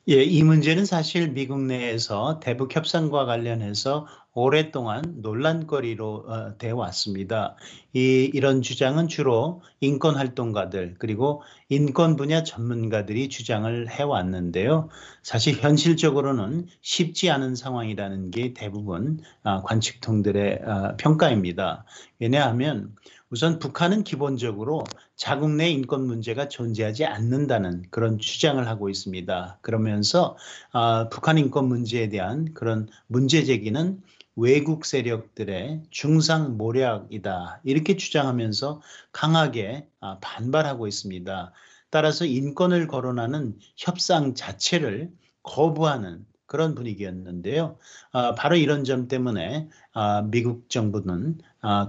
예, 0.07 0.21
이 0.21 0.43
문제는 0.43 0.85
사실 0.85 1.31
미국 1.31 1.61
내에서 1.61 2.39
대북 2.39 2.75
협상과 2.75 3.25
관련해서 3.25 4.05
오랫동안 4.35 5.01
논란거리로 5.23 6.25
어, 6.27 6.57
되어 6.59 6.75
왔습니다. 6.75 7.55
이, 7.91 8.29
이런 8.31 8.61
주장은 8.61 9.07
주로 9.07 9.63
인권 9.79 10.15
활동가들 10.15 10.97
그리고 10.99 11.41
인권 11.69 12.17
분야 12.17 12.43
전문가들이 12.43 13.29
주장을 13.29 13.89
해왔는데요. 13.89 14.89
사실 15.23 15.55
현실적으로는 15.57 16.67
쉽지 16.83 17.31
않은 17.31 17.55
상황이라는 17.55 18.29
게 18.29 18.53
대부분 18.53 19.21
어, 19.43 19.63
관측통들의 19.63 20.59
어, 20.65 20.97
평가입니다. 20.97 21.83
왜냐하면 22.19 22.93
우선 23.31 23.57
북한은 23.57 24.03
기본적으로 24.03 24.83
자국 25.15 25.49
내 25.49 25.69
인권 25.69 26.05
문제가 26.05 26.47
존재하지 26.47 27.05
않는다는 27.05 27.83
그런 27.89 28.19
주장을 28.19 28.65
하고 28.67 28.89
있습니다. 28.89 29.59
그러면서 29.61 30.37
어, 30.71 31.09
북한 31.09 31.37
인권 31.37 31.67
문제에 31.67 32.09
대한 32.09 32.53
그런 32.53 32.87
문제 33.07 33.43
제기는 33.43 34.01
외국 34.35 34.85
세력들의 34.85 35.83
중상 35.89 36.57
모략이다 36.57 37.61
이렇게 37.63 37.95
주장하면서 37.97 38.81
강하게 39.11 39.87
아, 40.01 40.19
반발하고 40.21 40.87
있습니다. 40.87 41.51
따라서 41.89 42.25
인권을 42.25 42.87
거론하는 42.87 43.57
협상 43.75 44.35
자체를 44.35 45.11
거부하는 45.41 46.25
그런 46.45 46.75
분위기였는데요. 46.75 47.77
아, 48.11 48.35
바로 48.35 48.55
이런 48.55 48.83
점 48.83 49.07
때문에 49.07 49.69
아, 49.93 50.21
미국 50.29 50.69
정부는 50.69 51.39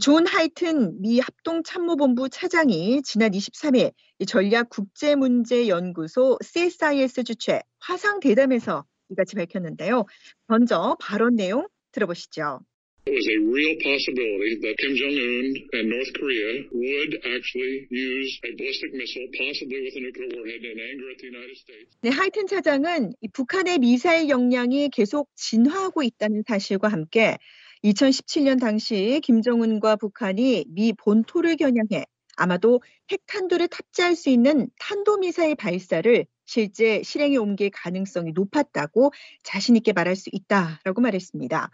존 0.00 0.28
하이튼 0.28 1.02
미 1.02 1.18
합동참모본부 1.18 2.28
차장이 2.28 3.02
지난 3.02 3.32
23일 3.32 3.90
전략국제문제연구소 4.28 6.38
CSIS 6.40 7.24
주최 7.24 7.62
화상 7.80 8.20
대담에서 8.20 8.84
이같이 9.08 9.34
밝혔는데요. 9.34 10.04
먼저 10.46 10.96
발언 11.00 11.34
내용 11.34 11.66
들어보시죠. 11.90 12.60
It 13.08 13.14
was 13.14 13.28
a 13.32 13.40
real 13.40 13.74
possibility 13.80 14.60
that 14.60 14.76
Kim 14.76 14.92
Jong 15.00 15.16
un 15.16 15.46
and 15.72 15.88
North 15.88 16.12
Korea 16.20 16.60
would 16.70 17.12
actually 17.24 17.88
use 17.88 18.30
a 18.44 18.52
ballistic 18.52 18.92
missile, 18.92 19.24
possibly 19.32 19.80
with 19.80 19.96
a 19.96 20.02
nuclear 20.04 20.28
warhead, 20.36 20.60
in 20.60 20.76
anger 20.76 21.08
at 21.08 21.16
the 21.16 21.28
United 21.32 21.56
States. 21.56 21.88
네, 22.02 22.10
하이튼 22.10 22.46
차장은 22.46 23.14
북한의 23.32 23.78
미사일 23.78 24.28
역량이 24.28 24.90
계속 24.90 25.30
진화하고 25.36 26.02
있다는 26.02 26.42
사실과 26.46 26.88
함께 26.88 27.38
2017년 27.82 28.60
당시 28.60 29.22
김정은과 29.24 29.96
북한이 29.96 30.66
미 30.68 30.92
본토를 30.92 31.56
겨냥해 31.56 32.04
아마도 32.36 32.82
핵탄두를 33.10 33.68
탑재할 33.68 34.16
수 34.16 34.28
있는 34.28 34.68
탄도미사일 34.78 35.54
발사를 35.54 36.26
실제 36.48 37.02
실행에 37.02 37.36
옮길 37.36 37.70
가능성이 37.70 38.32
높았다고 38.32 39.12
자신 39.42 39.76
있게 39.76 39.92
말할 39.92 40.16
수 40.16 40.30
있다라고 40.32 41.02
말했습니다. 41.02 41.70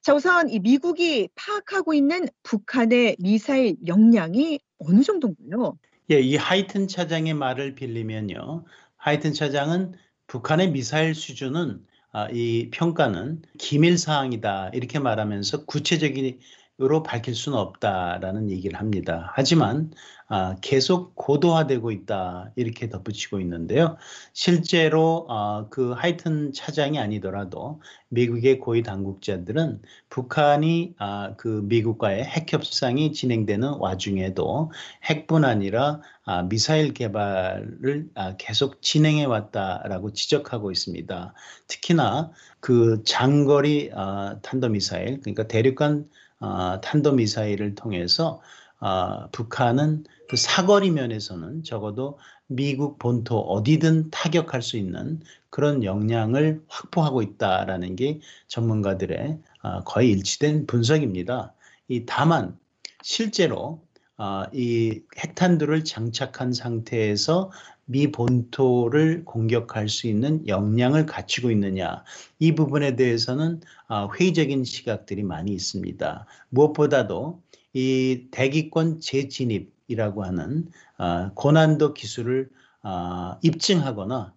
자, 0.00 0.14
우선 0.14 0.48
이 0.48 0.60
미국이 0.60 1.28
파악하고 1.34 1.92
있는 1.92 2.28
북한의 2.44 3.16
미사일 3.18 3.76
역량이 3.84 4.60
어느 4.78 5.02
정도인가요? 5.02 5.76
예, 6.12 6.20
이 6.20 6.36
하이튼 6.36 6.86
차장의 6.86 7.34
말을 7.34 7.74
빌리면요. 7.74 8.64
하이튼 8.96 9.32
차장은 9.32 9.94
북한의 10.28 10.70
미사일 10.70 11.16
수준은 11.16 11.84
아, 12.12 12.28
이 12.30 12.70
평가는 12.70 13.42
기밀 13.58 13.98
사항이다 13.98 14.70
이렇게 14.74 15.00
말하면서 15.00 15.64
구체적인 15.64 16.38
으로 16.82 17.04
밝힐 17.04 17.34
수는 17.36 17.56
없다라는 17.58 18.50
얘기를 18.50 18.80
합니다. 18.80 19.30
하지만 19.34 19.92
아, 20.26 20.56
계속 20.62 21.14
고도화되고 21.14 21.90
있다 21.92 22.50
이렇게 22.56 22.88
덧붙이고 22.88 23.38
있는데요. 23.40 23.96
실제로 24.32 25.26
아, 25.28 25.66
그 25.70 25.92
하이튼 25.92 26.52
차장이 26.52 26.98
아니더라도 26.98 27.80
미국의 28.08 28.58
고위 28.58 28.82
당국자들은 28.82 29.82
북한이 30.08 30.94
아, 30.98 31.34
그 31.36 31.62
미국과의 31.66 32.24
핵 32.24 32.52
협상이 32.52 33.12
진행되는 33.12 33.74
와중에도 33.78 34.72
핵뿐 35.04 35.44
아니라 35.44 36.00
아, 36.24 36.42
미사일 36.42 36.94
개발을 36.94 38.08
아, 38.14 38.34
계속 38.38 38.82
진행해 38.82 39.24
왔다라고 39.24 40.12
지적하고 40.14 40.72
있습니다. 40.72 41.34
특히나 41.68 42.32
그 42.58 43.02
장거리 43.04 43.90
아, 43.94 44.38
탄도 44.42 44.70
미사일 44.70 45.20
그러니까 45.20 45.46
대륙간 45.46 46.08
어, 46.42 46.80
탄도미사일을 46.80 47.74
통해서 47.74 48.40
어, 48.80 49.28
북한은 49.30 50.04
그 50.28 50.36
사거리 50.36 50.90
면에서는 50.90 51.62
적어도 51.62 52.18
미국 52.48 52.98
본토 52.98 53.38
어디든 53.38 54.10
타격할 54.10 54.60
수 54.60 54.76
있는 54.76 55.20
그런 55.50 55.84
역량을 55.84 56.62
확보하고 56.68 57.22
있다라는 57.22 57.96
게 57.96 58.20
전문가들의 58.48 59.38
어, 59.62 59.84
거의 59.84 60.10
일치된 60.10 60.66
분석입니다. 60.66 61.54
이 61.88 62.04
다만 62.06 62.58
실제로 63.02 63.80
어, 64.18 64.44
이 64.52 65.00
핵탄두를 65.18 65.84
장착한 65.84 66.52
상태에서 66.52 67.50
미 67.84 68.12
본토를 68.12 69.24
공격할 69.24 69.88
수 69.88 70.06
있는 70.06 70.46
역량을 70.46 71.06
갖추고 71.06 71.50
있느냐 71.50 72.04
이 72.38 72.54
부분에 72.54 72.96
대해서는 72.96 73.60
아, 73.88 74.08
회의적인 74.18 74.64
시각들이 74.64 75.22
많이 75.22 75.52
있습니다. 75.52 76.26
무엇보다도 76.50 77.42
이 77.74 78.28
대기권 78.30 79.00
재진입이라고 79.00 80.24
하는 80.24 80.68
아, 80.96 81.32
고난도 81.34 81.94
기술을 81.94 82.50
아, 82.82 83.38
입증하거나 83.42 84.34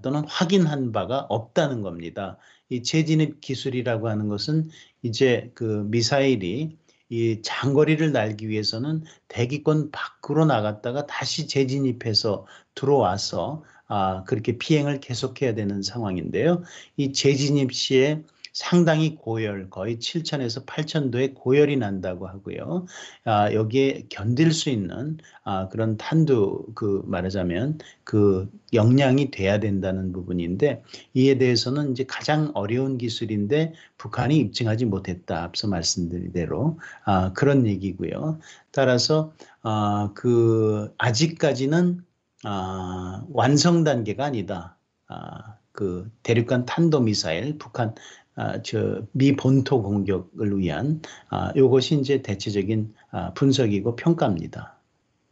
또는 0.00 0.22
확인한 0.28 0.92
바가 0.92 1.26
없다는 1.28 1.82
겁니다. 1.82 2.38
이 2.68 2.82
재진입 2.82 3.40
기술이라고 3.40 4.08
하는 4.08 4.28
것은 4.28 4.70
이제 5.02 5.50
그 5.54 5.86
미사일이 5.90 6.78
이 7.12 7.42
장거리를 7.42 8.10
날기 8.10 8.48
위해서는 8.48 9.04
대기권 9.28 9.90
밖으로 9.90 10.46
나갔다가 10.46 11.04
다시 11.06 11.46
재진입해서 11.46 12.46
들어와서 12.74 13.62
아, 13.86 14.24
그렇게 14.24 14.56
비행을 14.56 15.00
계속해야 15.00 15.54
되는 15.54 15.82
상황인데요. 15.82 16.62
이 16.96 17.12
재진입 17.12 17.74
시에 17.74 18.22
상당히 18.52 19.14
고열, 19.16 19.70
거의 19.70 19.96
7천에서 19.96 20.66
8천도의 20.66 21.34
고열이 21.34 21.76
난다고 21.76 22.26
하고요. 22.26 22.86
아, 23.24 23.52
여기에 23.52 24.06
견딜 24.10 24.52
수 24.52 24.68
있는 24.68 25.18
아, 25.44 25.68
그런 25.68 25.96
탄두 25.96 26.66
그 26.74 27.02
말하자면 27.06 27.78
그 28.04 28.50
역량이 28.72 29.30
돼야 29.30 29.58
된다는 29.58 30.12
부분인데 30.12 30.82
이에 31.14 31.38
대해서는 31.38 31.92
이제 31.92 32.04
가장 32.04 32.50
어려운 32.54 32.98
기술인데 32.98 33.72
북한이 33.96 34.36
입증하지 34.36 34.84
못했다. 34.84 35.42
앞서 35.42 35.68
말씀드린 35.68 36.32
대로 36.32 36.78
아, 37.04 37.32
그런 37.32 37.66
얘기고요. 37.66 38.38
따라서 38.70 39.32
아, 39.62 40.10
그 40.14 40.92
아직까지는 40.98 42.04
아, 42.44 43.24
완성 43.30 43.84
단계가 43.84 44.24
아니다. 44.26 44.76
아, 45.08 45.56
그 45.72 46.10
대륙간 46.22 46.66
탄도미사일 46.66 47.58
북한 47.58 47.94
아, 48.34 48.62
저미 48.62 49.36
본토 49.36 49.82
공격을 49.82 50.58
위한 50.58 51.02
아, 51.28 51.52
이것이 51.54 51.96
이제 51.96 52.22
대체적인 52.22 52.94
아, 53.10 53.32
분석이고 53.34 53.96
평가입니다. 53.96 54.78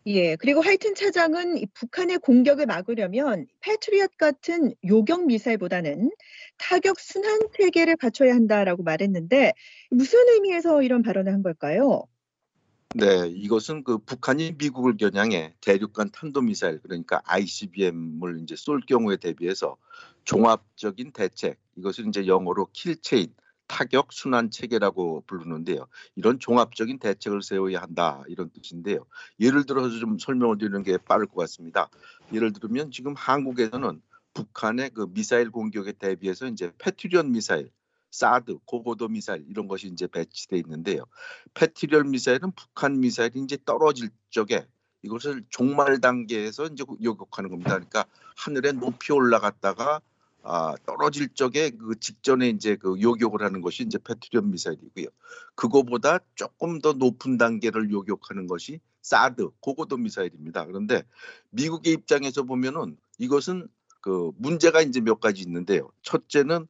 예, 0.06 0.34
그리고 0.36 0.62
하이튼 0.62 0.94
차장은 0.94 1.62
북한의 1.74 2.18
공격을 2.18 2.64
막으려면 2.66 3.46
패트리엇 3.60 4.16
같은 4.16 4.74
요격 4.88 5.26
미사일보다는 5.26 6.10
타격 6.56 6.98
순환 6.98 7.38
체계를 7.58 7.96
갖춰야 7.96 8.34
한다라고 8.34 8.82
말했는데 8.82 9.52
무슨 9.90 10.20
의미에서 10.28 10.82
이런 10.82 11.02
발언을 11.02 11.32
한 11.32 11.42
걸까요? 11.42 12.06
네, 12.96 13.28
이것은 13.28 13.84
그 13.84 13.98
북한이 13.98 14.56
미국을 14.58 14.96
겨냥해 14.96 15.54
대륙간 15.60 16.10
탄도미사일 16.10 16.80
그러니까 16.82 17.22
ICBM을 17.24 18.40
이제 18.42 18.56
쏠 18.56 18.80
경우에 18.80 19.16
대비해서 19.16 19.76
종합적인 20.24 21.12
대책 21.12 21.56
이것을 21.76 22.08
이제 22.08 22.26
영어로 22.26 22.66
kill 22.72 22.99
chain 22.99 23.32
타격 23.68 24.12
순환 24.12 24.50
체계라고 24.50 25.22
부르는데요. 25.28 25.86
이런 26.16 26.40
종합적인 26.40 26.98
대책을 26.98 27.42
세워야 27.42 27.80
한다 27.80 28.24
이런 28.26 28.50
뜻인데요. 28.50 29.06
예를 29.38 29.66
들어서 29.66 29.96
좀 30.00 30.18
설명을 30.18 30.58
드리는 30.58 30.82
게 30.82 30.98
빠를 30.98 31.26
것 31.26 31.36
같습니다. 31.36 31.88
예를 32.32 32.52
들면 32.52 32.90
지금 32.90 33.14
한국에서는 33.16 34.02
북한의 34.34 34.90
그 34.90 35.06
미사일 35.12 35.52
공격에 35.52 35.92
대비해서 35.92 36.46
이제 36.46 36.72
패트리엇 36.78 37.30
미사일 37.30 37.70
사드, 38.10 38.58
고고도 38.64 39.08
미사일 39.08 39.44
이런 39.48 39.68
것이 39.68 39.88
이제 39.88 40.06
배치돼 40.06 40.58
있는데요. 40.58 41.04
패트리엇 41.54 42.04
미사일은 42.04 42.52
북한 42.52 43.00
미사일이 43.00 43.40
이제 43.40 43.56
떨어질 43.64 44.10
적에 44.30 44.66
이것을 45.02 45.44
종말 45.48 46.00
단계에서 46.00 46.66
이제 46.66 46.84
요격하는 47.02 47.50
겁니다. 47.50 47.70
그러니까 47.70 48.04
하늘에 48.36 48.72
높이 48.72 49.12
올라갔다가 49.12 50.00
아, 50.42 50.74
떨어질 50.86 51.28
적에 51.34 51.70
그 51.70 51.98
직전에 52.00 52.48
이제 52.48 52.76
그 52.76 53.00
요격을 53.00 53.42
하는 53.42 53.60
것이 53.60 53.82
이제 53.82 53.98
패트리엇 53.98 54.44
미사일이고요. 54.44 55.06
그거보다 55.54 56.20
조금 56.34 56.80
더 56.80 56.92
높은 56.94 57.36
단계를 57.36 57.90
요격하는 57.90 58.46
것이 58.46 58.80
사드 59.02 59.50
고고도 59.60 59.98
미사일입니다. 59.98 60.66
그런데 60.66 61.04
미국의 61.50 61.92
입장에서 61.92 62.42
보면은 62.42 62.96
이것은 63.18 63.68
그 64.00 64.32
문제가 64.36 64.80
이제 64.80 65.00
몇 65.00 65.20
가지 65.20 65.42
있는데요. 65.42 65.90
첫째는 66.02 66.66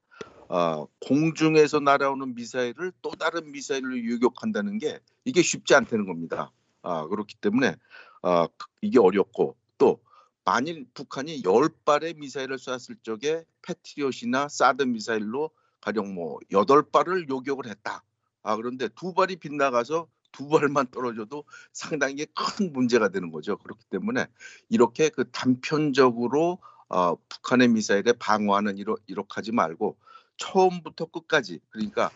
어, 0.52 0.88
공중에서 0.98 1.78
날아오는 1.78 2.34
미사일을 2.34 2.90
또 3.02 3.12
다른 3.12 3.52
미사일로 3.52 3.96
유격한다는 3.96 4.78
게 4.78 4.98
이게 5.24 5.42
쉽지 5.42 5.76
않다는 5.76 6.06
겁니다. 6.06 6.50
아, 6.82 7.06
그렇기 7.06 7.36
때문에 7.36 7.76
아, 8.22 8.48
이게 8.80 8.98
어렵고 8.98 9.56
또 9.78 10.00
만일 10.44 10.86
북한이 10.92 11.44
열발의 11.44 12.14
미사일을 12.14 12.58
쐈을 12.58 12.96
적에 13.04 13.44
패트리엇이나 13.62 14.48
사드 14.48 14.82
미사일로 14.82 15.50
가령 15.80 16.14
뭐 16.14 16.40
여덟 16.50 16.82
발을 16.82 17.28
요격을 17.28 17.66
했다. 17.66 18.02
아, 18.42 18.56
그런데 18.56 18.88
두 18.88 19.14
발이 19.14 19.36
빗나가서 19.36 20.08
두 20.32 20.48
발만 20.48 20.88
떨어져도 20.90 21.44
상당히 21.72 22.26
큰 22.34 22.72
문제가 22.72 23.08
되는 23.10 23.30
거죠. 23.30 23.56
그렇기 23.56 23.84
때문에 23.88 24.26
이렇게 24.68 25.10
그 25.10 25.30
단편적으로 25.30 26.58
어, 26.88 27.14
북한의 27.28 27.68
미사일에 27.68 28.14
방어하는 28.14 28.78
이러, 28.78 28.96
이렇게 29.06 29.28
하지 29.36 29.52
말고 29.52 29.96
처음부터 30.40 31.06
끝까지. 31.06 31.60
그러니까 31.70 32.10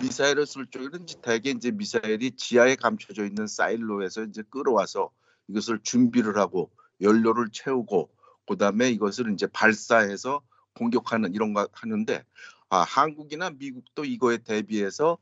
미사일을 0.00 0.46
쓸 0.46 0.66
쪽에는 0.66 1.06
대개 1.22 1.50
이제 1.50 1.70
미사일이 1.70 2.30
지하에 2.32 2.76
감춰져 2.76 3.24
있는 3.24 3.46
사일로에서 3.46 4.24
이제 4.24 4.42
끌어와서 4.48 5.10
이것을 5.48 5.80
준비를 5.82 6.38
하고 6.38 6.70
연료를 7.00 7.48
채우고 7.52 8.10
그다음에 8.46 8.90
이것을 8.90 9.32
이제 9.32 9.46
발사해서 9.46 10.42
공격하는 10.74 11.34
이런 11.34 11.52
거 11.52 11.68
하는데 11.72 12.24
아, 12.68 12.82
한국이나 12.82 13.50
미국도 13.50 14.04
이거에 14.04 14.38
대비해서 14.38 15.18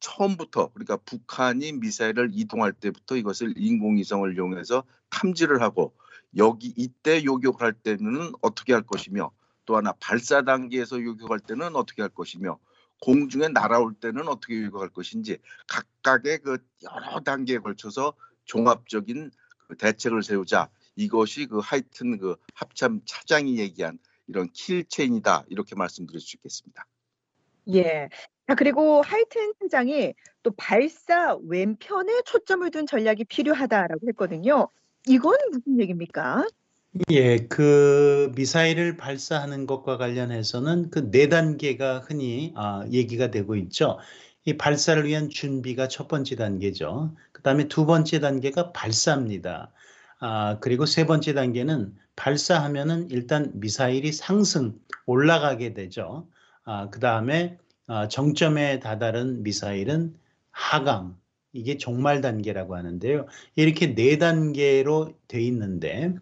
처음부터 0.00 0.72
그러니까 0.72 0.96
북한이 0.98 1.72
미사일을 1.72 2.30
이동할 2.32 2.72
때부터 2.72 3.16
이것을 3.16 3.54
인공위성을 3.56 4.34
이용해서 4.34 4.84
탐지를 5.10 5.62
하고 5.62 5.94
여기 6.36 6.72
이때 6.76 7.24
요격할 7.24 7.72
때는 7.74 8.32
어떻게 8.40 8.72
할 8.72 8.82
것이며 8.82 9.30
또 9.70 9.76
하나 9.76 9.92
발사 10.00 10.42
단계에서 10.42 11.00
요격할 11.00 11.38
때는 11.38 11.76
어떻게 11.76 12.02
할 12.02 12.08
것이며 12.08 12.58
공중에 13.00 13.46
날아올 13.46 13.94
때는 13.94 14.26
어떻게 14.26 14.64
요격할 14.64 14.88
것인지 14.88 15.38
각각의 15.68 16.38
그 16.38 16.58
여러 16.82 17.20
단계에 17.20 17.58
걸쳐서 17.58 18.14
종합적인 18.46 19.30
그 19.68 19.76
대책을 19.76 20.24
세우자 20.24 20.68
이것이 20.96 21.46
그 21.46 21.60
하여튼 21.60 22.18
그 22.18 22.34
합참 22.52 23.00
차장이 23.04 23.60
얘기한 23.60 24.00
이런 24.26 24.50
킬체인이다 24.52 25.44
이렇게 25.46 25.76
말씀드릴 25.76 26.20
수 26.20 26.34
있겠습니다. 26.38 26.84
예. 27.72 28.08
자, 28.48 28.56
그리고 28.56 29.02
하이튼 29.02 29.52
차장이 29.60 30.14
또 30.42 30.50
발사 30.56 31.36
왼편에 31.44 32.22
초점을 32.22 32.68
둔 32.72 32.86
전략이 32.86 33.22
필요하다라고 33.26 34.08
했거든요. 34.08 34.66
이건 35.06 35.38
무슨 35.52 35.78
얘기입니까? 35.78 36.44
예, 37.12 37.36
그 37.46 38.32
미사일을 38.34 38.96
발사하는 38.96 39.66
것과 39.66 39.96
관련해서는 39.96 40.90
그 40.90 41.10
네 41.10 41.28
단계가 41.28 42.00
흔히 42.00 42.52
아, 42.56 42.84
얘기가 42.90 43.30
되고 43.30 43.54
있죠. 43.56 43.98
이 44.44 44.56
발사를 44.56 45.04
위한 45.06 45.28
준비가 45.30 45.86
첫 45.86 46.08
번째 46.08 46.34
단계죠. 46.34 47.14
그 47.32 47.42
다음에 47.42 47.68
두 47.68 47.86
번째 47.86 48.18
단계가 48.20 48.72
발사입니다. 48.72 49.70
아, 50.18 50.58
그리고 50.60 50.84
세 50.84 51.06
번째 51.06 51.34
단계는 51.34 51.94
발사하면은 52.16 53.08
일단 53.10 53.52
미사일이 53.54 54.12
상승, 54.12 54.74
올라가게 55.06 55.74
되죠. 55.74 56.28
아, 56.64 56.88
그 56.90 56.98
다음에 56.98 57.56
아, 57.86 58.08
정점에 58.08 58.80
다다른 58.80 59.42
미사일은 59.44 60.16
하강, 60.50 61.16
이게 61.52 61.76
종말 61.76 62.20
단계라고 62.20 62.76
하는데요. 62.76 63.26
이렇게 63.56 63.94
네 63.94 64.18
단계로 64.18 65.14
돼 65.28 65.42
있는데 65.42 66.14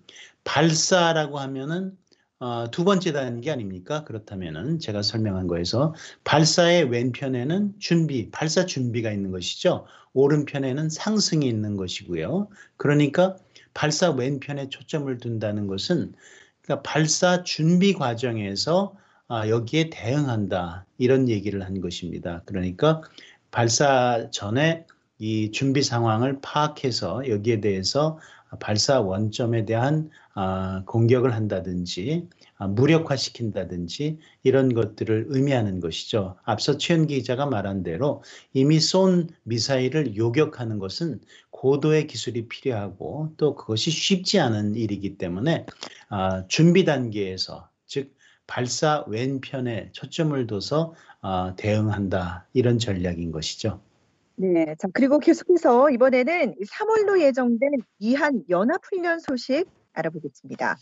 발사라고 0.44 1.38
하면은 1.38 1.96
어, 2.40 2.70
두 2.70 2.84
번째 2.84 3.12
단계 3.12 3.50
아닙니까? 3.50 4.04
그렇다면은 4.04 4.78
제가 4.78 5.02
설명한 5.02 5.48
거에서 5.48 5.94
발사의 6.22 6.84
왼편에는 6.84 7.74
준비, 7.80 8.30
발사 8.30 8.64
준비가 8.64 9.10
있는 9.10 9.32
것이죠. 9.32 9.86
오른편에는 10.12 10.88
상승이 10.88 11.46
있는 11.46 11.76
것이고요. 11.76 12.48
그러니까 12.76 13.36
발사 13.74 14.10
왼편에 14.10 14.68
초점을 14.68 15.16
둔다는 15.18 15.66
것은 15.66 16.14
그러니까 16.62 16.82
발사 16.82 17.42
준비 17.42 17.92
과정에서 17.92 18.96
아, 19.26 19.48
여기에 19.48 19.90
대응한다 19.90 20.86
이런 20.96 21.28
얘기를 21.28 21.62
한 21.64 21.80
것입니다. 21.80 22.42
그러니까 22.46 23.02
발사 23.50 24.28
전에 24.30 24.86
이 25.18 25.50
준비 25.50 25.82
상황을 25.82 26.40
파악해서 26.40 27.28
여기에 27.28 27.60
대해서 27.60 28.18
발사 28.60 29.00
원점에 29.00 29.64
대한 29.64 30.10
아, 30.34 30.82
공격을 30.86 31.34
한다든지 31.34 32.28
아, 32.56 32.68
무력화시킨다든지 32.68 34.18
이런 34.42 34.72
것들을 34.72 35.26
의미하는 35.28 35.80
것이죠. 35.80 36.36
앞서 36.44 36.78
최현기 36.78 37.16
기자가 37.16 37.46
말한 37.46 37.82
대로 37.82 38.22
이미 38.54 38.80
쏜 38.80 39.28
미사일을 39.42 40.16
요격하는 40.16 40.78
것은 40.78 41.20
고도의 41.50 42.06
기술이 42.06 42.48
필요하고 42.48 43.34
또 43.36 43.54
그것이 43.54 43.90
쉽지 43.90 44.38
않은 44.38 44.76
일이기 44.76 45.18
때문에 45.18 45.66
아, 46.08 46.46
준비 46.46 46.84
단계에서 46.84 47.68
즉 47.86 48.16
발사 48.46 49.04
왼편에 49.08 49.90
초점을 49.92 50.46
둬서 50.46 50.94
대응한다 51.56 52.46
이런 52.54 52.78
전략인 52.78 53.30
것이죠. 53.30 53.82
네. 54.40 54.76
자, 54.78 54.86
그리고 54.94 55.18
계속해서 55.18 55.90
이번에는 55.90 56.54
3월로 56.54 57.20
예정된 57.20 57.70
이한 57.98 58.44
연합훈련 58.48 59.18
소식 59.18 59.66
알아보겠습니다. 59.94 60.76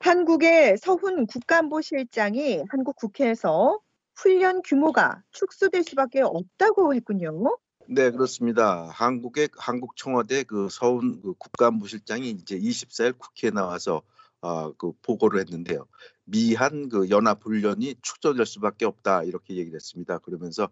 한국의 0.00 0.76
서훈 0.76 1.26
국가안보실장이 1.26 2.64
한국 2.68 2.96
국회에서 2.96 3.80
훈련 4.14 4.60
규모가 4.60 5.22
축소될 5.30 5.82
수밖에 5.82 6.20
없다고 6.20 6.94
했군요. 6.94 7.56
네, 7.88 8.10
그렇습니다. 8.10 8.90
한국의 8.92 9.48
한국 9.56 9.96
청와대 9.96 10.42
그 10.42 10.68
서훈 10.70 11.22
그 11.22 11.32
국가안보실장이 11.38 12.28
이제 12.28 12.58
24일 12.58 13.16
국회에 13.16 13.50
나와서 13.50 14.02
어, 14.42 14.72
그 14.72 14.92
보고를 15.02 15.40
했는데요. 15.40 15.86
미한 16.24 16.90
그 16.90 17.08
연합 17.08 17.42
훈련이 17.44 17.96
축소될 18.02 18.44
수밖에 18.44 18.84
없다 18.84 19.22
이렇게 19.24 19.54
얘기를 19.56 19.76
했습니다. 19.76 20.18
그러면서 20.18 20.68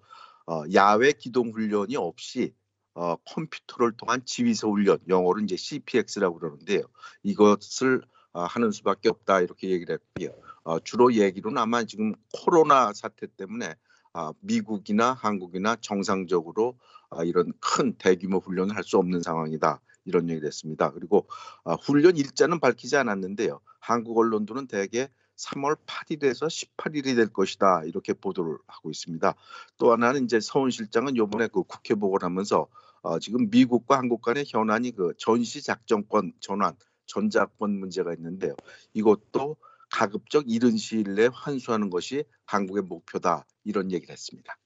어, 0.49 0.63
야외 0.73 1.13
기동 1.13 1.51
훈련이 1.53 1.97
없이 1.97 2.55
어, 2.95 3.17
컴퓨터를 3.17 3.93
통한 3.99 4.23
지휘서 4.25 4.69
훈련, 4.69 4.99
영어로 5.07 5.41
이제 5.43 5.57
CPX라고 5.57 6.39
그러는데요. 6.39 6.83
이것을 7.23 8.03
어, 8.33 8.45
하는 8.45 8.71
수밖에 8.71 9.11
없다 9.11 9.43
이렇게 9.43 9.69
얘기를 9.69 9.99
했고요. 9.99 10.35
어, 10.65 10.81
주로 10.81 11.13
얘기로는 11.13 11.59
아마 11.59 11.85
지금 11.85 12.15
코로나 12.33 12.95
사태 12.95 13.27
때문에 13.27 13.75
아, 14.15 14.33
미국이나 14.41 15.13
한국이나 15.13 15.77
정상적으로 15.77 16.79
아, 17.11 17.25
이런 17.25 17.53
큰 17.61 17.93
대규모 17.99 18.39
훈련을 18.39 18.75
할 18.75 18.83
수 18.85 18.97
없는 18.97 19.23
상황이다. 19.23 19.81
이런 20.07 20.31
얘기를 20.31 20.47
했습니다. 20.47 20.91
그리고 20.93 21.29
아, 21.65 21.75
훈련 21.75 22.17
일자는 22.17 22.59
밝히지 22.59 22.97
않았는데요. 22.97 23.61
한국 23.81 24.17
언론들은 24.19 24.67
대개 24.67 25.09
3월 25.39 25.79
8일에서 25.87 26.47
18일이 26.47 27.17
될 27.17 27.29
것이다 27.33 27.83
이렇게 27.85 28.13
보도를 28.13 28.59
하고 28.67 28.91
있습니다. 28.91 29.35
또 29.79 29.93
하나는 29.93 30.25
이제 30.25 30.41
서훈 30.41 30.71
실장은 30.71 31.17
이번에 31.17 31.49
그 31.49 31.63
국회 31.63 31.95
보고를 31.95 32.27
하면서 32.27 32.67
어, 33.03 33.19
지금 33.19 33.49
미국과 33.51 33.97
한국 33.97 34.23
간의 34.23 34.45
현안이 34.47 34.93
그 34.93 35.15
전시 35.19 35.63
작전권 35.63 36.33
전환 36.41 36.75
전자권 37.07 37.79
문제가 37.79 38.13
있는데요. 38.15 38.55
이것도 38.93 39.57
가급적 39.91 40.45
이른 40.49 40.77
시일 40.77 41.15
내에 41.15 41.29
환수하는 41.33 41.89
것이 41.91 42.25
한국의 42.45 42.83
목표다 42.83 43.47
이런 43.65 43.93
얘기를 43.93 44.13
했습니다. 44.13 44.57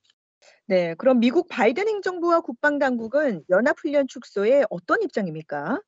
네, 0.67 0.95
그럼 0.95 1.21
미국 1.21 1.49
바이든 1.49 1.89
행정부와 1.89 2.41
국방 2.41 2.79
당국은 2.79 3.45
연합 3.51 3.79
훈련 3.81 4.09
축소에 4.09 4.65
어떤 4.71 5.03
입장입니까? 5.03 5.81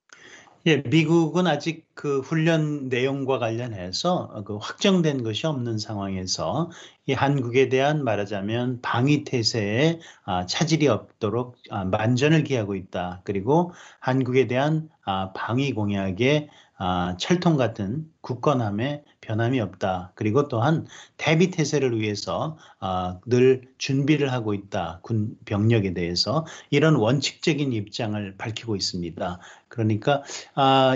예, 0.67 0.79
미국은 0.79 1.47
아직 1.47 1.87
그 1.95 2.21
훈련 2.21 2.89
내용과 2.89 3.39
관련해서 3.39 4.45
그 4.47 4.57
확정된 4.57 5.23
것이 5.23 5.47
없는 5.47 5.77
상황에서 5.77 6.71
이 7.05 7.13
한국에 7.13 7.69
대한 7.69 8.03
말하자면 8.03 8.81
방위 8.81 9.25
태세에 9.25 10.01
아, 10.25 10.47
차질이 10.47 10.89
없도록 10.89 11.57
아, 11.69 11.85
만전을 11.85 12.45
기하고 12.45 12.77
있다. 12.77 13.21
그리고 13.25 13.73
한국에 14.01 14.47
대한 14.47 14.89
아, 15.05 15.33
방위 15.35 15.75
공약에 15.75 16.49
철통 17.19 17.57
같은 17.57 18.05
굳건함에 18.21 19.05
변함이 19.21 19.61
없다. 19.61 20.13
그리고 20.15 20.49
또한 20.49 20.87
대비 21.17 21.51
태세를 21.51 21.99
위해서 22.01 22.57
늘 23.27 23.63
준비를 23.79 24.33
하고 24.33 24.55
있다. 24.55 25.01
군 25.03 25.37
병력에 25.45 25.95
대해서 25.95 26.45
이런 26.71 26.97
원칙적인 26.97 27.73
입장을 27.73 28.37
밝히고 28.37 28.77
있습니다. 28.77 29.39
그러니까 29.69 30.23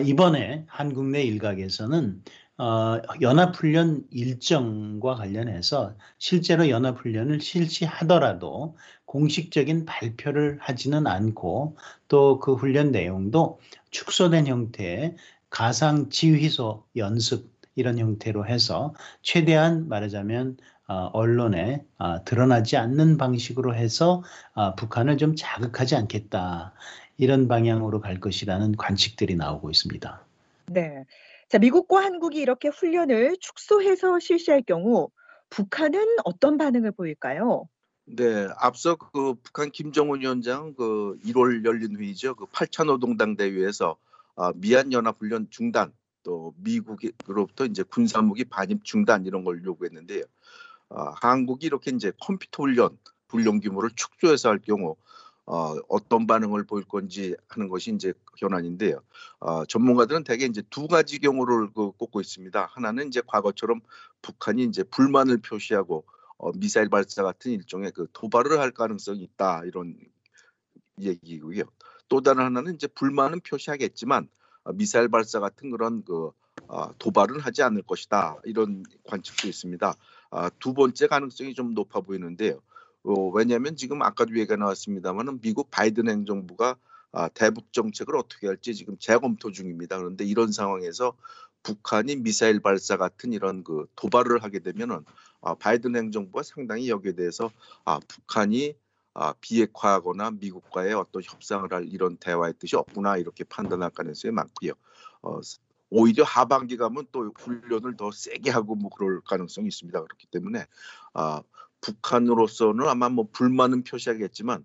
이번에 0.04 0.64
한국 0.68 1.06
내 1.06 1.22
일각에서는 1.22 2.22
어, 2.60 3.00
연합훈련 3.20 4.02
일정과 4.10 5.14
관련해서 5.14 5.94
실제로 6.18 6.68
연합훈련을 6.68 7.40
실시하더라도 7.40 8.76
공식적인 9.04 9.84
발표를 9.86 10.58
하지는 10.60 11.06
않고 11.06 11.76
또 12.08 12.40
그 12.40 12.54
훈련 12.54 12.90
내용도 12.90 13.60
축소된 13.90 14.48
형태의 14.48 15.14
가상 15.50 16.10
지휘소 16.10 16.84
연습 16.96 17.50
이런 17.74 17.98
형태로 17.98 18.46
해서 18.46 18.94
최대한 19.22 19.88
말하자면 19.88 20.56
어, 20.88 21.10
언론에 21.12 21.84
어, 21.98 22.24
드러나지 22.24 22.76
않는 22.76 23.18
방식으로 23.18 23.74
해서 23.74 24.22
어, 24.54 24.74
북한을 24.74 25.18
좀 25.18 25.34
자극하지 25.36 25.96
않겠다 25.96 26.72
이런 27.18 27.46
방향으로 27.46 28.00
갈 28.00 28.20
것이라는 28.20 28.76
관측들이 28.76 29.36
나오고 29.36 29.70
있습니다. 29.70 30.20
네. 30.66 31.04
자, 31.48 31.58
미국과 31.58 32.02
한국이 32.02 32.38
이렇게 32.38 32.68
훈련을 32.68 33.36
축소해서 33.40 34.18
실시할 34.18 34.62
경우 34.62 35.10
북한은 35.50 36.04
어떤 36.24 36.58
반응을 36.58 36.92
보일까요? 36.92 37.68
네, 38.04 38.48
앞서 38.56 38.96
그 38.96 39.34
북한 39.42 39.70
김정은 39.70 40.20
위원장 40.20 40.74
그 40.74 41.18
1월 41.24 41.64
열린 41.64 41.98
회의죠. 41.98 42.34
그 42.34 42.46
8차 42.46 42.84
노동당 42.84 43.36
대회에서 43.36 43.96
아, 44.38 44.52
미얀 44.54 44.92
연합 44.92 45.16
훈련 45.18 45.48
중단 45.50 45.92
또 46.22 46.54
미국으로부터 46.58 47.64
이제 47.64 47.82
군사무기 47.82 48.44
반입 48.44 48.84
중단 48.84 49.26
이런 49.26 49.42
걸 49.42 49.64
요구했는데요. 49.64 50.24
아, 50.90 51.12
한국이 51.20 51.66
이렇게 51.66 51.90
이제 51.90 52.12
컴퓨터 52.20 52.62
훈련 52.62 52.96
훈련 53.28 53.60
규모를 53.60 53.90
축소해서 53.96 54.50
할 54.50 54.60
경우 54.60 54.96
어, 55.44 55.74
어떤 55.88 56.26
반응을 56.28 56.64
보일 56.66 56.84
건지 56.84 57.34
하는 57.48 57.68
것이 57.68 57.92
이제 57.92 58.12
현안인데요. 58.38 59.00
어, 59.40 59.64
전문가들은 59.64 60.22
대개 60.22 60.44
이제 60.44 60.62
두 60.70 60.86
가지 60.86 61.18
경우를 61.18 61.72
그 61.74 61.90
꼽고 61.92 62.20
있습니다. 62.20 62.68
하나는 62.70 63.08
이제 63.08 63.20
과거처럼 63.26 63.80
북한이 64.22 64.62
이제 64.64 64.84
불만을 64.84 65.38
표시하고 65.38 66.04
어, 66.36 66.52
미사일 66.52 66.88
발사 66.88 67.24
같은 67.24 67.50
일종의 67.50 67.90
그 67.90 68.06
도발을 68.12 68.60
할 68.60 68.70
가능성이 68.70 69.22
있다 69.22 69.62
이런 69.64 69.96
얘기고요. 71.00 71.64
또 72.08 72.20
다른 72.20 72.44
하나는 72.44 72.74
이제 72.74 72.86
불만은 72.86 73.40
표시하겠지만 73.40 74.28
어, 74.64 74.72
미사일 74.72 75.08
발사 75.08 75.40
같은 75.40 75.70
그런 75.70 76.02
그 76.04 76.30
어, 76.66 76.92
도발은 76.98 77.40
하지 77.40 77.62
않을 77.62 77.82
것이다 77.82 78.36
이런 78.44 78.82
관측도 79.04 79.48
있습니다. 79.48 79.94
아, 80.30 80.50
두 80.58 80.74
번째 80.74 81.06
가능성이 81.06 81.54
좀 81.54 81.74
높아 81.74 82.00
보이는데요. 82.00 82.60
어, 83.04 83.28
왜냐하면 83.30 83.76
지금 83.76 84.02
아까도 84.02 84.34
얘기가 84.36 84.56
나왔습니다만은 84.56 85.40
미국 85.40 85.70
바이든 85.70 86.08
행정부가 86.08 86.76
아, 87.12 87.28
대북 87.28 87.72
정책을 87.72 88.16
어떻게 88.16 88.46
할지 88.46 88.74
지금 88.74 88.96
재검토 88.98 89.50
중입니다. 89.50 89.96
그런데 89.98 90.24
이런 90.24 90.52
상황에서 90.52 91.14
북한이 91.62 92.16
미사일 92.16 92.60
발사 92.60 92.96
같은 92.96 93.32
이런 93.32 93.64
그 93.64 93.86
도발을 93.96 94.42
하게 94.42 94.58
되면은 94.58 95.04
아, 95.40 95.54
바이든 95.54 95.96
행정부가 95.96 96.42
상당히 96.42 96.90
여기에 96.90 97.12
대해서 97.12 97.50
아, 97.84 97.98
북한이 98.06 98.74
아, 99.14 99.34
비핵화하거나 99.40 100.32
미국과의 100.32 100.94
어떤 100.94 101.22
협상을 101.22 101.72
할 101.72 101.86
이런 101.88 102.16
대화의 102.16 102.54
뜻이 102.58 102.76
없구나 102.76 103.16
이렇게 103.16 103.44
판단할 103.44 103.90
가능성이 103.90 104.32
많고요. 104.32 104.72
어, 105.22 105.40
오히려 105.90 106.24
하반기 106.24 106.76
가면 106.76 107.06
또 107.12 107.32
훈련을 107.36 107.96
더 107.96 108.10
세게 108.10 108.50
하고 108.50 108.74
뭐 108.74 108.90
그럴 108.90 109.20
가능성이 109.22 109.68
있습니다. 109.68 110.00
그렇기 110.00 110.26
때문에 110.30 110.66
아, 111.14 111.42
북한으로서는 111.80 112.86
아마 112.86 113.08
뭐 113.08 113.28
불만은 113.32 113.84
표시하겠지만 113.84 114.64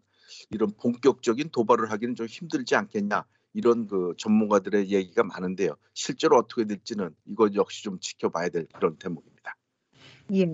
이런 0.49 0.71
본격적인 0.79 1.49
도발을 1.51 1.91
하기는 1.91 2.15
좀 2.15 2.25
힘들지 2.25 2.75
않겠냐 2.75 3.25
이런 3.53 3.87
그 3.87 4.13
전문가들의 4.17 4.89
얘기가 4.89 5.23
많은데요. 5.23 5.75
실제로 5.93 6.37
어떻게 6.37 6.65
될지는 6.65 7.15
이것 7.25 7.53
역시 7.55 7.83
좀 7.83 7.99
지켜봐야 7.99 8.49
될 8.49 8.65
그런 8.73 8.97
대목입니다. 8.97 9.55
예. 10.33 10.47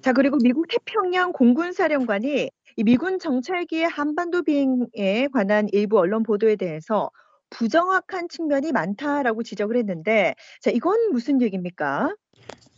자 0.00 0.12
그리고 0.12 0.38
미국 0.42 0.66
태평양 0.68 1.32
공군 1.32 1.72
사령관이 1.72 2.50
이 2.80 2.82
미군 2.82 3.18
정찰기의 3.18 3.86
한반도 3.90 4.42
비행에 4.42 5.28
관한 5.34 5.68
일부 5.70 5.98
언론 5.98 6.22
보도에 6.22 6.56
대해서 6.56 7.10
부정확한 7.50 8.30
측면이 8.30 8.72
많다라고 8.72 9.42
지적을 9.42 9.76
했는데, 9.76 10.34
자 10.62 10.70
이건 10.70 11.12
무슨 11.12 11.42
얘기입니까? 11.42 12.14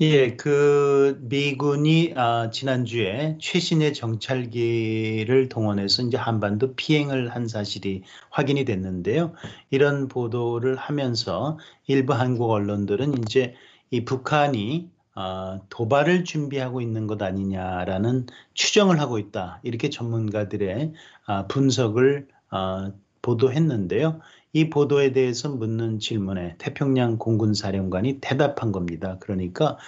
예, 0.01 0.35
그 0.35 1.21
미군이 1.21 2.15
아, 2.17 2.51
지난주에 2.51 3.39
최신의 3.41 3.95
정찰기를 3.95 5.49
동원해서 5.49 6.03
이제 6.03 6.17
한반도 6.17 6.75
피행을 6.75 7.33
한 7.33 7.47
사실이 7.47 8.03
확인이 8.31 8.65
됐는데요. 8.65 9.35
이런 9.71 10.09
보도를 10.09 10.75
하면서 10.75 11.61
일부 11.87 12.13
한국 12.15 12.51
언론들은 12.51 13.19
이제 13.19 13.55
이 13.93 14.05
북한이 14.05 14.91
아, 15.15 15.61
도발을 15.69 16.25
준비하고 16.25 16.81
있는 16.81 17.07
것 17.07 17.23
아니냐라는 17.23 18.27
추정을 18.55 19.01
하고 19.01 19.19
있다. 19.19 19.61
이렇게 19.63 19.91
전문가들의 19.91 20.93
아, 21.27 21.47
분석을 21.47 22.29
아, 22.51 22.93
보도했는데요. 23.21 24.21
이 24.55 24.69
보도에 24.69 25.13
대해서 25.13 25.49
묻는 25.49 25.99
질문에 25.99 26.57
태평양 26.59 27.17
공군 27.17 27.55
사령관이 27.55 28.21
대답한 28.21 28.71
겁니다. 28.71 29.17
그러니까 29.21 29.79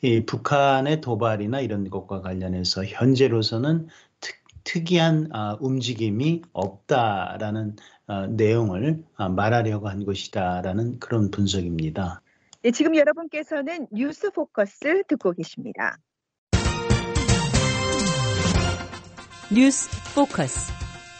이 0.00 0.24
북한의 0.24 1.00
도발이나 1.00 1.60
이런 1.60 1.90
것과 1.90 2.20
관련해서 2.22 2.84
현재로서는 2.84 3.88
특, 4.64 4.92
이한 4.92 5.28
아, 5.32 5.56
움직임이 5.60 6.42
없다라는 6.52 7.76
아, 8.06 8.26
내용을 8.28 9.02
아, 9.16 9.28
말하려고 9.28 9.88
한 9.88 10.04
것이다라는 10.04 11.00
그런 11.00 11.30
분석입니다. 11.30 12.21
네, 12.64 12.70
지금 12.70 12.94
여러분께서는 12.94 13.88
뉴스 13.90 14.30
포커스 14.30 15.02
듣고 15.08 15.32
계십니다. 15.32 15.98
뉴스 19.52 19.90
포커스. 20.14 20.72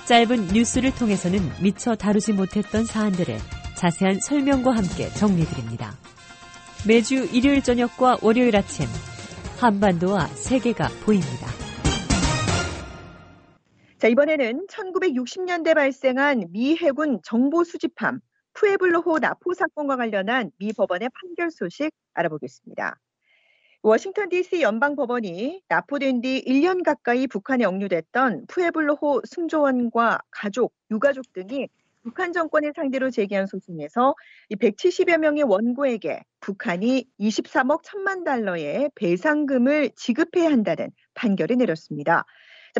짧은 0.07 0.48
뉴스를 0.55 0.94
통해서는 0.94 1.40
미처 1.61 1.96
다루지 1.96 2.33
못했던 2.35 2.85
사안들을 2.85 3.38
자세한 3.76 4.20
설명과 4.20 4.70
함께 4.70 5.09
정리드립니다. 5.18 5.94
매주 6.87 7.26
일요일 7.33 7.61
저녁과 7.61 8.18
월요일 8.22 8.55
아침 8.55 8.87
한반도와 9.59 10.28
세계가 10.28 10.90
보입니다. 11.05 11.48
자, 13.98 14.07
이번에는 14.07 14.68
1960년대 14.68 15.74
발생한 15.74 16.52
미 16.52 16.76
해군 16.76 17.18
정보 17.24 17.64
수집함 17.64 18.20
푸에블로호 18.54 19.18
나포 19.18 19.54
사건과 19.54 19.96
관련한 19.96 20.50
미 20.58 20.72
법원의 20.72 21.10
판결 21.20 21.50
소식 21.50 21.90
알아보겠습니다. 22.14 22.98
워싱턴 23.82 24.28
DC 24.28 24.62
연방 24.62 24.94
법원이 24.96 25.62
납포된 25.68 26.20
뒤 26.20 26.44
1년 26.46 26.84
가까이 26.84 27.26
북한에 27.26 27.64
억류됐던 27.64 28.46
푸에블로호 28.48 29.22
승조원과 29.24 30.20
가족, 30.30 30.74
유가족 30.90 31.32
등이 31.32 31.68
북한 32.04 32.32
정권을 32.32 32.72
상대로 32.76 33.10
제기한 33.10 33.46
소송에서 33.46 34.14
170여 34.52 35.18
명의 35.18 35.42
원고에게 35.44 36.22
북한이 36.40 37.06
23억 37.20 37.82
1천만 37.84 38.24
달러의 38.24 38.90
배상금을 38.96 39.90
지급해야 39.96 40.50
한다는 40.50 40.90
판결을 41.14 41.56
내렸습니다. 41.58 42.24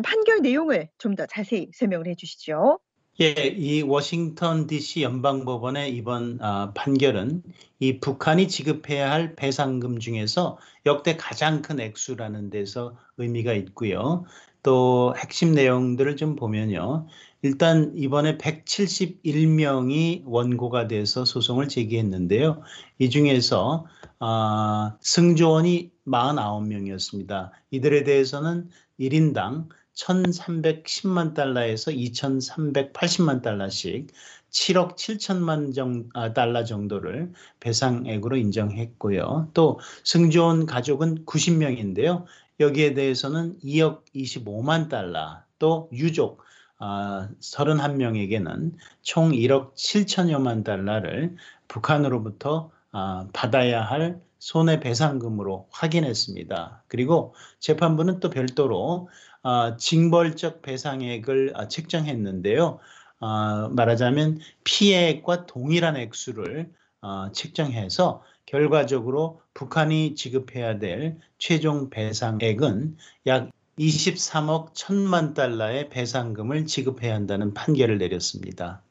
판결 0.03 0.41
내용을 0.41 0.89
좀 0.97 1.15
더 1.15 1.25
자세히 1.25 1.69
설명을 1.73 2.07
해주시죠. 2.07 2.79
예, 3.21 3.33
이 3.55 3.83
워싱턴 3.83 4.65
DC 4.65 5.03
연방법원의 5.03 5.95
이번 5.95 6.39
아, 6.41 6.73
판결은 6.73 7.43
이 7.79 7.99
북한이 7.99 8.47
지급해야 8.47 9.11
할 9.11 9.35
배상금 9.35 9.99
중에서 9.99 10.57
역대 10.87 11.15
가장 11.15 11.61
큰 11.61 11.79
액수라는 11.79 12.49
데서 12.49 12.97
의미가 13.17 13.53
있고요. 13.53 14.25
또 14.63 15.13
핵심 15.15 15.51
내용들을 15.51 16.15
좀 16.15 16.35
보면요. 16.35 17.05
일단 17.43 17.91
이번에 17.95 18.39
171명이 18.39 20.23
원고가 20.25 20.87
돼서 20.87 21.23
소송을 21.23 21.67
제기했는데요. 21.67 22.63
이 22.97 23.11
중에서 23.11 23.85
아, 24.17 24.97
승조원이 25.01 25.91
49명이었습니다. 26.07 27.51
이들에 27.69 28.05
대해서는 28.05 28.69
1인당 28.99 29.67
1,310만 29.95 31.33
달러에서 31.33 31.91
2,380만 31.91 33.41
달러씩 33.41 34.07
7억 34.49 34.95
7천만 34.95 35.73
정, 35.73 36.09
아, 36.13 36.33
달러 36.33 36.63
정도를 36.63 37.31
배상액으로 37.59 38.37
인정했고요. 38.37 39.49
또 39.53 39.79
승조원 40.03 40.65
가족은 40.65 41.25
90명인데요. 41.25 42.25
여기에 42.59 42.93
대해서는 42.93 43.57
2억 43.63 44.03
25만 44.15 44.89
달러 44.89 45.41
또 45.57 45.89
유족 45.91 46.43
아, 46.77 47.29
31명에게는 47.39 48.73
총 49.01 49.31
1억 49.31 49.73
7천여만 49.75 50.63
달러를 50.63 51.35
북한으로부터 51.67 52.71
아, 52.91 53.27
받아야 53.33 53.81
할 53.81 54.21
손해배상금으로 54.37 55.69
확인했습니다. 55.71 56.83
그리고 56.87 57.33
재판부는 57.59 58.19
또 58.19 58.29
별도로 58.29 59.09
아, 59.43 59.75
징벌적 59.77 60.61
배상액을 60.61 61.51
아, 61.55 61.67
책정했는데요. 61.67 62.79
아, 63.19 63.69
말하자면 63.71 64.39
피해액과 64.63 65.45
동일한 65.45 65.97
액수를 65.97 66.71
아, 67.01 67.29
책정해서 67.33 68.23
결과적으로 68.45 69.41
북한이 69.53 70.15
지급해야 70.15 70.79
될 70.79 71.17
최종 71.37 71.89
배상액은 71.89 72.97
약 73.27 73.51
23억 73.77 74.73
1천만 74.73 75.33
달러의 75.33 75.89
배상금을 75.89 76.65
지급해야 76.65 77.13
한다는 77.13 77.53
판결을 77.53 77.97
내렸습니다. 77.97 78.81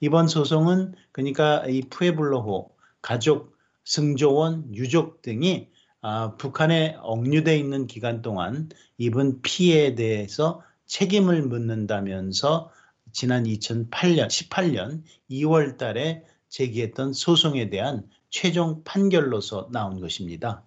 이번 0.00 0.26
소송은 0.26 0.94
그러니까 1.12 1.64
이 1.68 1.82
푸에블로호 1.82 2.70
가족, 3.02 3.56
승조원, 3.84 4.74
유족 4.74 5.22
등이 5.22 5.68
아, 6.02 6.34
북한에 6.36 6.96
억류돼 7.00 7.58
있는 7.58 7.86
기간 7.86 8.22
동안 8.22 8.70
입은 8.96 9.42
피해에 9.42 9.94
대해서 9.94 10.62
책임을 10.86 11.42
묻는다면서 11.42 12.70
지난 13.12 13.44
2008년 13.44 14.28
18년 14.28 15.02
2월 15.30 15.76
달에 15.76 16.24
제기했던 16.48 17.12
소송에 17.12 17.68
대한 17.68 18.08
최종 18.30 18.82
판결로서 18.84 19.68
나온 19.72 20.00
것입니다. 20.00 20.64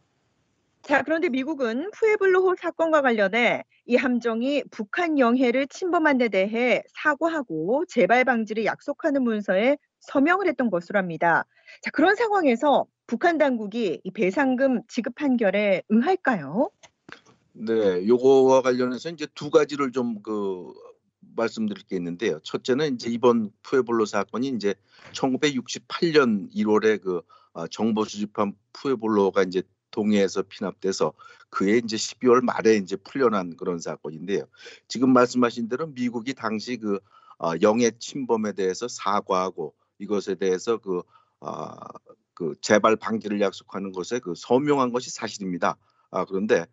자, 0.83 1.01
그런데 1.01 1.29
미국은 1.29 1.89
푸에블로호 1.91 2.55
사건과 2.59 3.01
관련해 3.01 3.63
이 3.85 3.95
함정이 3.95 4.65
북한 4.69 5.17
영해를 5.17 5.67
침범한 5.67 6.17
데 6.17 6.27
대해 6.27 6.83
사과하고 6.89 7.85
재발 7.87 8.23
방지를 8.25 8.65
약속하는 8.65 9.23
문서에 9.23 9.77
서명을 9.99 10.47
했던 10.47 10.69
것으로 10.69 10.99
합니다. 10.99 11.45
자, 11.81 11.89
그런 11.91 12.15
상황에서 12.15 12.85
북한 13.07 13.37
당국이 13.37 14.01
이 14.03 14.11
배상금 14.11 14.81
지급 14.87 15.15
판결에 15.15 15.83
응할까요? 15.91 16.69
네, 17.53 18.07
요거와 18.07 18.61
관련해서 18.61 19.09
이제 19.09 19.27
두 19.33 19.49
가지를 19.49 19.91
좀 19.91 20.21
그 20.23 20.73
말씀드릴 21.35 21.83
게 21.85 21.95
있는데요. 21.95 22.39
첫째는 22.43 22.95
이제 22.95 23.09
이번 23.09 23.51
푸에블로 23.63 24.05
사건이 24.05 24.49
이제 24.49 24.75
1968년 25.13 26.53
1월에 26.53 27.01
그 27.01 27.21
아, 27.53 27.67
정보 27.69 28.03
수집한 28.03 28.53
푸에블로가 28.73 29.43
이제 29.43 29.61
동해에서 29.91 30.41
피납돼서 30.43 31.13
그해 31.49 31.77
이제 31.77 31.95
12월 31.95 32.41
말에 32.41 32.75
이제 32.77 32.95
풀려난 32.95 33.55
그런 33.55 33.79
사건인데요. 33.79 34.45
지금 34.87 35.13
말씀하신 35.13 35.69
대로 35.69 35.87
미국이 35.87 36.33
당시 36.33 36.77
그 36.77 36.99
어, 37.37 37.51
영해 37.61 37.91
침범에 37.91 38.53
대해서 38.53 38.87
사과하고 38.87 39.75
이것에 39.99 40.35
대해서 40.35 40.77
그, 40.77 41.01
어, 41.41 41.75
그 42.33 42.55
재발 42.61 42.95
방지를 42.95 43.41
약속하는 43.41 43.91
것에 43.91 44.19
그 44.19 44.33
서명한 44.35 44.91
것이 44.91 45.09
사실입니다. 45.09 45.77
아, 46.11 46.25
그런데 46.25 46.65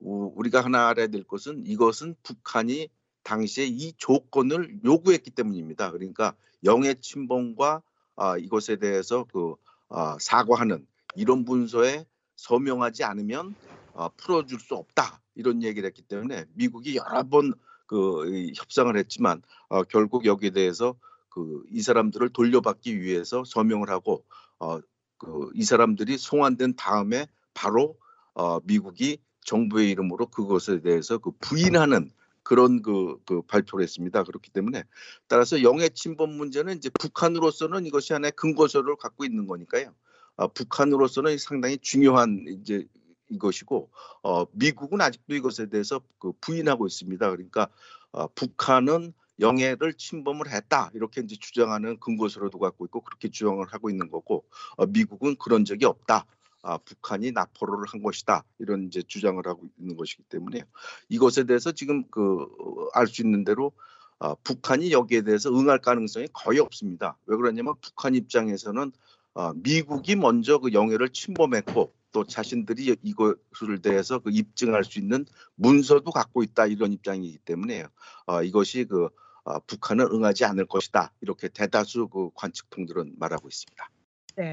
우, 0.00 0.32
우리가 0.36 0.62
하나 0.62 0.88
알아야 0.88 1.08
될 1.08 1.24
것은 1.24 1.64
이것은 1.66 2.14
북한이 2.22 2.88
당시에 3.22 3.66
이 3.66 3.92
조건을 3.96 4.80
요구했기 4.84 5.30
때문입니다. 5.30 5.90
그러니까 5.90 6.34
영해 6.64 6.94
침범과 6.94 7.82
아, 8.16 8.38
이것에 8.38 8.76
대해서 8.76 9.24
그 9.32 9.54
아, 9.88 10.16
사과하는 10.20 10.86
이런 11.14 11.44
문서에 11.44 12.04
서명하지 12.36 13.04
않으면 13.04 13.54
어, 13.92 14.08
풀어줄 14.16 14.60
수 14.60 14.74
없다 14.74 15.20
이런 15.34 15.62
얘기를 15.62 15.86
했기 15.86 16.02
때문에 16.02 16.44
미국이 16.54 16.96
여러 16.96 17.22
번 17.24 17.52
그 17.88 18.50
협상을 18.54 18.94
했지만 18.96 19.42
어, 19.68 19.82
결국 19.82 20.26
여기에 20.26 20.50
대해서 20.50 20.94
그 21.30 21.64
이 21.70 21.80
사람들을 21.80 22.28
돌려받기 22.30 23.00
위해서 23.00 23.42
서명을 23.44 23.90
하고 23.90 24.24
어, 24.58 24.78
그 25.18 25.50
이 25.54 25.64
사람들이 25.64 26.18
송환된 26.18 26.76
다음에 26.76 27.26
바로 27.52 27.98
어, 28.34 28.60
미국이 28.64 29.18
정부의 29.44 29.90
이름으로 29.90 30.26
그것에 30.26 30.80
대해서 30.80 31.18
그 31.18 31.32
부인하는 31.40 32.10
그런 32.42 32.80
그, 32.82 33.18
그 33.26 33.42
발표를 33.42 33.82
했습니다. 33.82 34.22
그렇기 34.22 34.50
때문에 34.50 34.84
따라서 35.26 35.62
영해 35.62 35.88
침범 35.88 36.30
문제는 36.30 36.76
이제 36.76 36.88
북한으로서는 36.98 37.84
이것이 37.86 38.12
하나의 38.12 38.32
근거서를 38.36 38.96
갖고 38.96 39.24
있는 39.24 39.46
거니까요. 39.46 39.94
어, 40.36 40.48
북한으로서는 40.48 41.36
상당히 41.38 41.78
중요한 41.78 42.44
이제 42.48 42.86
이것이고 43.28 43.90
어, 44.22 44.44
미국은 44.52 45.00
아직도 45.00 45.34
이것에 45.34 45.68
대해서 45.68 46.00
그 46.18 46.32
부인하고 46.40 46.86
있습니다. 46.86 47.30
그러니까 47.30 47.68
어, 48.12 48.28
북한은 48.28 49.12
영해를 49.40 49.94
침범을 49.94 50.50
했다. 50.52 50.90
이렇게 50.94 51.20
이제 51.22 51.36
주장하는 51.38 51.98
근거서로도 52.00 52.58
갖고 52.58 52.84
있고 52.86 53.00
그렇게 53.02 53.28
주장을 53.28 53.64
하고 53.68 53.90
있는 53.90 54.10
거고 54.10 54.44
어, 54.76 54.86
미국은 54.86 55.36
그런 55.36 55.64
적이 55.64 55.86
없다. 55.86 56.26
아, 56.62 56.76
북한이 56.78 57.32
나포를 57.32 57.84
한 57.86 58.02
것이다. 58.02 58.44
이런 58.58 58.88
이제 58.88 59.02
주장을 59.02 59.40
하고 59.46 59.68
있는 59.78 59.96
것이기 59.96 60.24
때문에 60.24 60.64
이것에 61.08 61.44
대해서 61.44 61.72
지금 61.72 62.04
그 62.10 62.46
알 62.94 63.06
수 63.06 63.22
있는 63.22 63.44
대로 63.44 63.72
아, 64.20 64.34
북한이 64.42 64.90
여기에 64.92 65.22
대해서 65.22 65.50
응할 65.50 65.78
가능성이 65.80 66.26
거의 66.32 66.58
없습니다. 66.58 67.16
왜 67.26 67.36
그러냐면 67.36 67.74
북한 67.80 68.14
입장에서는 68.14 68.92
어, 69.34 69.52
미국이 69.54 70.16
먼저 70.16 70.58
그 70.58 70.72
영해를 70.72 71.10
침범했고 71.10 71.94
또 72.10 72.24
자신들이 72.24 72.96
이것을 73.02 73.80
대해서 73.82 74.18
그 74.18 74.30
입증할 74.30 74.82
수 74.82 74.98
있는 74.98 75.24
문서도 75.54 76.10
갖고 76.10 76.42
있다. 76.42 76.66
이런 76.66 76.92
입장이기 76.92 77.38
때문에 77.38 77.84
어, 78.26 78.42
이것이 78.42 78.86
그 78.86 79.08
어, 79.48 79.60
북한은 79.66 80.06
응하지 80.12 80.44
않을 80.44 80.66
것이다 80.66 81.12
이렇게 81.22 81.48
대다수 81.48 82.08
그 82.08 82.30
관측통들은 82.34 83.14
말하고 83.18 83.48
있습니다. 83.48 83.90
네. 84.36 84.52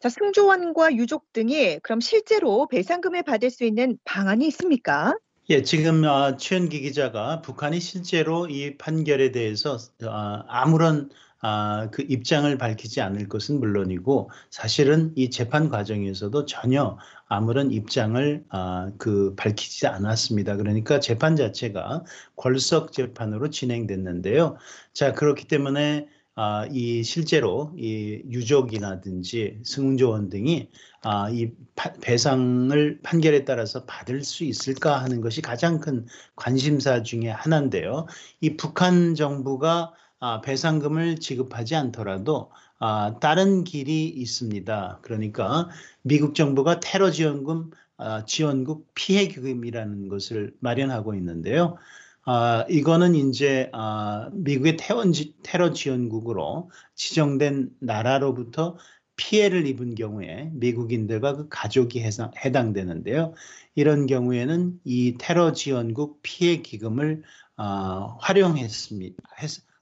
자, 0.00 0.08
승조원과 0.08 0.96
유족 0.96 1.32
등이 1.32 1.78
그럼 1.82 2.00
실제로 2.00 2.66
배상금을 2.66 3.22
받을 3.22 3.50
수 3.50 3.64
있는 3.64 3.98
방안이 4.04 4.46
있습니까? 4.48 5.14
예, 5.50 5.62
지금 5.62 6.04
어, 6.04 6.36
최현기 6.36 6.80
기자가 6.80 7.42
북한이 7.42 7.80
실제로 7.80 8.48
이 8.48 8.76
판결에 8.76 9.30
대해서 9.30 9.78
어, 10.04 10.44
아무런 10.48 11.10
아, 11.42 11.88
그 11.90 12.02
입장을 12.02 12.56
밝히지 12.58 13.00
않을 13.00 13.28
것은 13.28 13.60
물론이고 13.60 14.30
사실은 14.50 15.12
이 15.16 15.30
재판 15.30 15.70
과정에서도 15.70 16.44
전혀 16.44 16.98
아무런 17.28 17.70
입장을 17.70 18.44
아, 18.50 18.90
그 18.98 19.34
밝히지 19.36 19.86
않았습니다. 19.86 20.56
그러니까 20.56 21.00
재판 21.00 21.36
자체가 21.36 22.04
궐석 22.36 22.92
재판으로 22.92 23.50
진행됐는데요. 23.50 24.56
자 24.92 25.12
그렇기 25.12 25.48
때문에 25.48 26.08
아, 26.34 26.66
이 26.70 27.02
실제로 27.02 27.72
이 27.76 28.22
유족이나든지 28.30 29.60
승조원 29.64 30.28
등이 30.28 30.70
아, 31.02 31.30
이 31.30 31.52
파, 31.74 31.92
배상을 32.00 33.00
판결에 33.02 33.44
따라서 33.44 33.84
받을 33.84 34.22
수 34.22 34.44
있을까 34.44 35.02
하는 35.02 35.20
것이 35.20 35.42
가장 35.42 35.80
큰 35.80 36.06
관심사 36.36 37.02
중에 37.02 37.28
하나인데요. 37.28 38.06
이 38.40 38.56
북한 38.56 39.14
정부가 39.14 39.92
아, 40.20 40.40
배상금을 40.42 41.16
지급하지 41.18 41.74
않더라도 41.76 42.50
아, 42.78 43.16
다른 43.20 43.64
길이 43.64 44.06
있습니다. 44.08 45.00
그러니까 45.02 45.68
미국 46.02 46.34
정부가 46.34 46.80
테러 46.80 47.10
지원금 47.10 47.70
아, 47.96 48.24
지원국 48.26 48.88
피해 48.94 49.28
기금이라는 49.28 50.08
것을 50.08 50.54
마련하고 50.60 51.14
있는데요. 51.14 51.76
아, 52.24 52.66
이거는 52.68 53.14
이제 53.14 53.70
아, 53.72 54.30
미국의 54.32 54.76
테러 55.42 55.72
지원국으로 55.72 56.70
지정된 56.94 57.70
나라로부터 57.80 58.76
피해를 59.16 59.66
입은 59.66 59.94
경우에 59.94 60.50
미국인들과 60.52 61.36
그 61.36 61.48
가족이 61.48 62.02
해당, 62.02 62.30
해당되는데요. 62.44 63.34
이런 63.74 64.06
경우에는 64.06 64.80
이 64.84 65.16
테러 65.18 65.52
지원국 65.52 66.20
피해 66.22 66.58
기금을 66.62 67.22
아, 67.56 68.16
활용했습니다. 68.20 69.22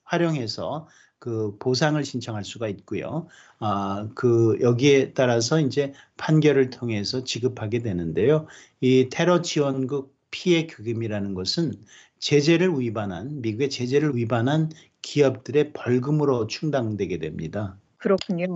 활용해서 0.09 0.89
그 1.19 1.57
보상을 1.59 2.03
신청할 2.05 2.45
수가 2.45 2.69
있고요. 2.69 3.27
아, 3.59 4.09
그 4.15 4.59
여기에 4.61 5.13
따라서 5.15 5.61
이제 5.61 5.93
판결을 6.17 6.71
통해서 6.71 7.25
지급하게 7.25 7.81
되는데요. 7.81 8.47
이 8.81 9.09
테러 9.11 9.43
지원국 9.43 10.17
피해 10.31 10.67
규금이라는 10.67 11.35
것은 11.35 11.73
제재를 12.19 12.79
위반한 12.79 13.41
미국의 13.41 13.71
제재를 13.71 14.17
위반한 14.17 14.71
기업들의 15.03 15.73
벌금으로 15.73 16.47
충당되게 16.47 17.19
됩니다. 17.19 17.77
그렇군요. 17.99 18.47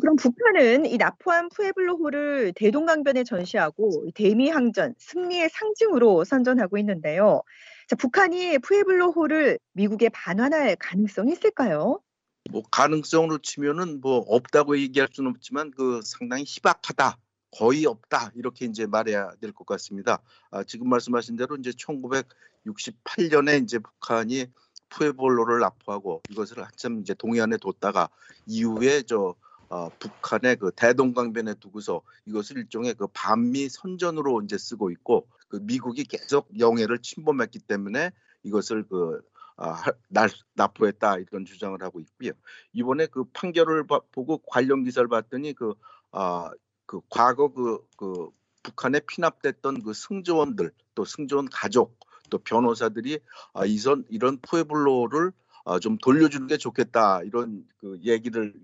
그럼 0.00 0.16
북한은 0.16 0.86
이 0.86 0.96
납포한 0.96 1.48
푸에블로호를 1.48 2.52
대동강변에 2.54 3.24
전시하고 3.24 4.06
대미항전 4.14 4.94
승리의 4.96 5.48
상징으로 5.50 6.24
선전하고 6.24 6.78
있는데요. 6.78 7.42
자, 7.90 7.96
북한이 7.96 8.60
푸에블로호를 8.60 9.58
미국에 9.72 10.10
반환할 10.10 10.76
가능성이 10.76 11.32
있을까요? 11.32 12.00
뭐 12.48 12.62
가능성으로 12.70 13.38
치면은 13.38 14.00
뭐 14.00 14.18
없다고 14.28 14.78
얘기할 14.78 15.08
수는 15.10 15.32
없지만 15.32 15.72
그 15.72 16.00
상당히 16.04 16.44
희박하다 16.46 17.18
거의 17.50 17.86
없다 17.86 18.30
이렇게 18.36 18.66
이제 18.66 18.86
말해야 18.86 19.32
될 19.40 19.52
것 19.52 19.66
같습니다. 19.66 20.22
아, 20.52 20.62
지금 20.62 20.88
말씀하신 20.88 21.34
대로 21.34 21.56
이제 21.56 21.72
1968년에 21.72 23.60
이제 23.64 23.80
북한이 23.80 24.46
푸에볼로를 24.90 25.58
납포하고 25.58 26.22
이것을 26.30 26.62
한참 26.62 27.00
이제 27.00 27.12
동해안에 27.14 27.56
뒀다가 27.56 28.08
이후에 28.46 29.02
저 29.02 29.34
어, 29.68 29.88
북한의 29.98 30.56
그 30.56 30.70
대동강변에 30.76 31.54
두고서 31.54 32.02
이것을 32.26 32.58
일종의 32.58 32.94
그 32.94 33.08
반미 33.08 33.68
선전으로 33.68 34.42
이제 34.42 34.58
쓰고 34.58 34.92
있고 34.92 35.26
그 35.50 35.58
미국이 35.62 36.04
계속 36.04 36.48
영해를 36.58 37.00
침범했기 37.02 37.58
때문에 37.58 38.12
이것을 38.44 38.84
그 38.84 39.20
아, 39.56 39.82
날, 40.08 40.30
납포했다 40.54 41.18
이런 41.18 41.44
주장을 41.44 41.80
하고 41.82 42.00
있고요. 42.00 42.32
이번에 42.72 43.06
그 43.06 43.24
판결을 43.34 43.86
바, 43.86 44.00
보고 44.10 44.38
관련 44.38 44.84
기사를 44.84 45.06
봤더니 45.06 45.52
그, 45.52 45.74
아, 46.12 46.50
그 46.86 47.00
과거 47.10 47.52
그, 47.52 47.78
그 47.98 48.30
북한에 48.62 49.00
피납됐던 49.00 49.82
그 49.82 49.92
승조원들 49.92 50.72
또 50.94 51.04
승조원 51.04 51.48
가족 51.50 51.98
또 52.30 52.38
변호사들이 52.38 53.18
아, 53.52 53.66
이선 53.66 54.04
이런 54.08 54.38
푸에블로를 54.40 55.32
아, 55.66 55.78
좀 55.78 55.98
돌려주는 55.98 56.46
게 56.46 56.56
좋겠다 56.56 57.22
이런 57.24 57.66
그 57.78 57.98
얘기를 58.02 58.54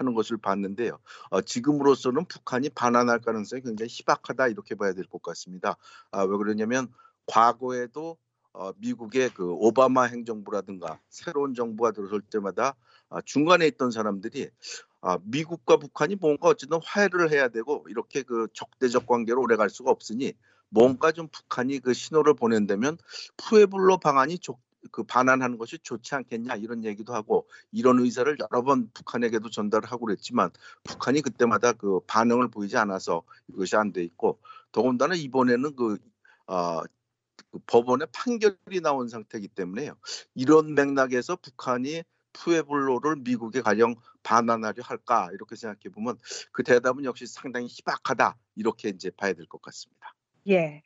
하는 0.00 0.14
것을 0.14 0.38
봤는데요. 0.38 0.98
어, 1.28 1.40
지금으로서는 1.42 2.24
북한이 2.24 2.70
반환할 2.70 3.20
가능성이 3.20 3.62
굉장히 3.62 3.88
희박하다 3.90 4.48
이렇게 4.48 4.74
봐야 4.74 4.92
될 4.94 5.04
것 5.04 5.22
같습니다. 5.22 5.76
아, 6.10 6.22
왜 6.22 6.36
그러냐면 6.36 6.88
과거에도 7.26 8.16
어, 8.52 8.72
미국의 8.78 9.30
그 9.34 9.52
오바마 9.52 10.04
행정부라든가 10.04 10.98
새로운 11.08 11.54
정부가 11.54 11.92
들어설 11.92 12.20
때마다 12.22 12.74
아, 13.10 13.20
중간에 13.24 13.66
있던 13.68 13.90
사람들이 13.90 14.50
아, 15.02 15.18
미국과 15.22 15.76
북한이 15.76 16.16
뭔가 16.16 16.48
어쨌든 16.48 16.80
화해를 16.82 17.30
해야 17.30 17.48
되고 17.48 17.84
이렇게 17.88 18.22
그 18.22 18.48
적대적 18.54 19.06
관계로 19.06 19.42
오래 19.42 19.56
갈 19.56 19.70
수가 19.70 19.90
없으니 19.90 20.32
뭔가 20.68 21.12
좀 21.12 21.28
북한이 21.28 21.80
그 21.80 21.92
신호를 21.92 22.34
보낸다면 22.34 22.96
푸에블로 23.36 23.98
방안이 23.98 24.38
조, 24.38 24.58
그 24.92 25.02
반환하는 25.04 25.58
것이 25.58 25.78
좋지 25.78 26.14
않겠냐 26.14 26.56
이런 26.56 26.84
얘기도 26.84 27.14
하고 27.14 27.48
이런 27.72 27.98
의사를 28.00 28.36
여러 28.40 28.62
번 28.62 28.90
북한에게도 28.94 29.50
전달을 29.50 29.90
하고 29.90 30.06
그랬지만 30.06 30.50
북한이 30.84 31.20
그때마다 31.22 31.72
그 31.72 32.00
반응을 32.06 32.48
보이지 32.48 32.76
않아서 32.78 33.22
이것이 33.48 33.76
안 33.76 33.92
돼 33.92 34.02
있고 34.04 34.40
더군다나 34.72 35.14
이번에는 35.14 35.76
그, 35.76 35.98
어, 36.46 36.82
그 37.50 37.58
법원의 37.66 38.08
판결이 38.12 38.80
나온 38.82 39.08
상태이기 39.08 39.48
때문에요. 39.48 39.94
이런 40.34 40.74
맥락에서 40.74 41.36
북한이 41.36 42.02
푸에블로를 42.32 43.16
미국에 43.24 43.60
가령 43.60 43.96
반환하려 44.22 44.82
할까 44.84 45.30
이렇게 45.34 45.56
생각해 45.56 45.92
보면 45.92 46.18
그 46.52 46.62
대답은 46.62 47.04
역시 47.04 47.26
상당히 47.26 47.66
희박하다 47.68 48.36
이렇게 48.56 48.90
이제 48.90 49.10
봐야 49.10 49.32
될 49.34 49.46
것 49.46 49.60
같습니다. 49.62 50.14
예. 50.48 50.82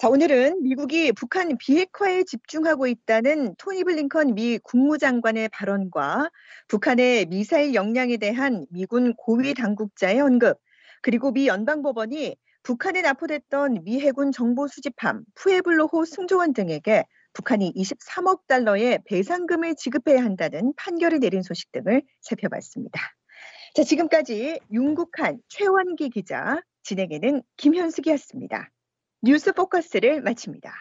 자, 0.00 0.08
오늘은 0.08 0.62
미국이 0.62 1.12
북한 1.12 1.58
비핵화에 1.58 2.24
집중하고 2.24 2.86
있다는 2.86 3.54
토니 3.56 3.84
블링컨 3.84 4.34
미 4.34 4.56
국무장관의 4.56 5.50
발언과 5.50 6.30
북한의 6.68 7.26
미사일 7.26 7.74
역량에 7.74 8.16
대한 8.16 8.64
미군 8.70 9.12
고위 9.12 9.52
당국자의 9.52 10.18
언급, 10.22 10.56
그리고 11.02 11.32
미 11.32 11.48
연방법원이 11.48 12.34
북한에 12.62 13.02
납포됐던 13.02 13.84
미 13.84 14.00
해군 14.00 14.32
정보 14.32 14.68
수집함 14.68 15.22
푸에블로호 15.34 16.06
승조원 16.06 16.54
등에게 16.54 17.04
북한이 17.34 17.74
23억 17.74 18.46
달러의 18.46 19.00
배상금을 19.04 19.74
지급해야 19.74 20.24
한다는 20.24 20.72
판결을 20.78 21.20
내린 21.20 21.42
소식 21.42 21.72
등을 21.72 22.00
살펴봤습니다. 22.22 22.98
자, 23.74 23.84
지금까지 23.84 24.60
윤국한 24.72 25.40
최원기 25.48 26.08
기자, 26.08 26.58
진행에는 26.84 27.42
김현숙이었습니다. 27.58 28.70
뉴스 29.22 29.52
포커스를 29.52 30.22
마칩니다. 30.22 30.72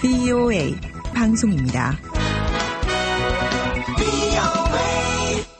VOA 0.00 0.74
방송입니다. 1.14 2.07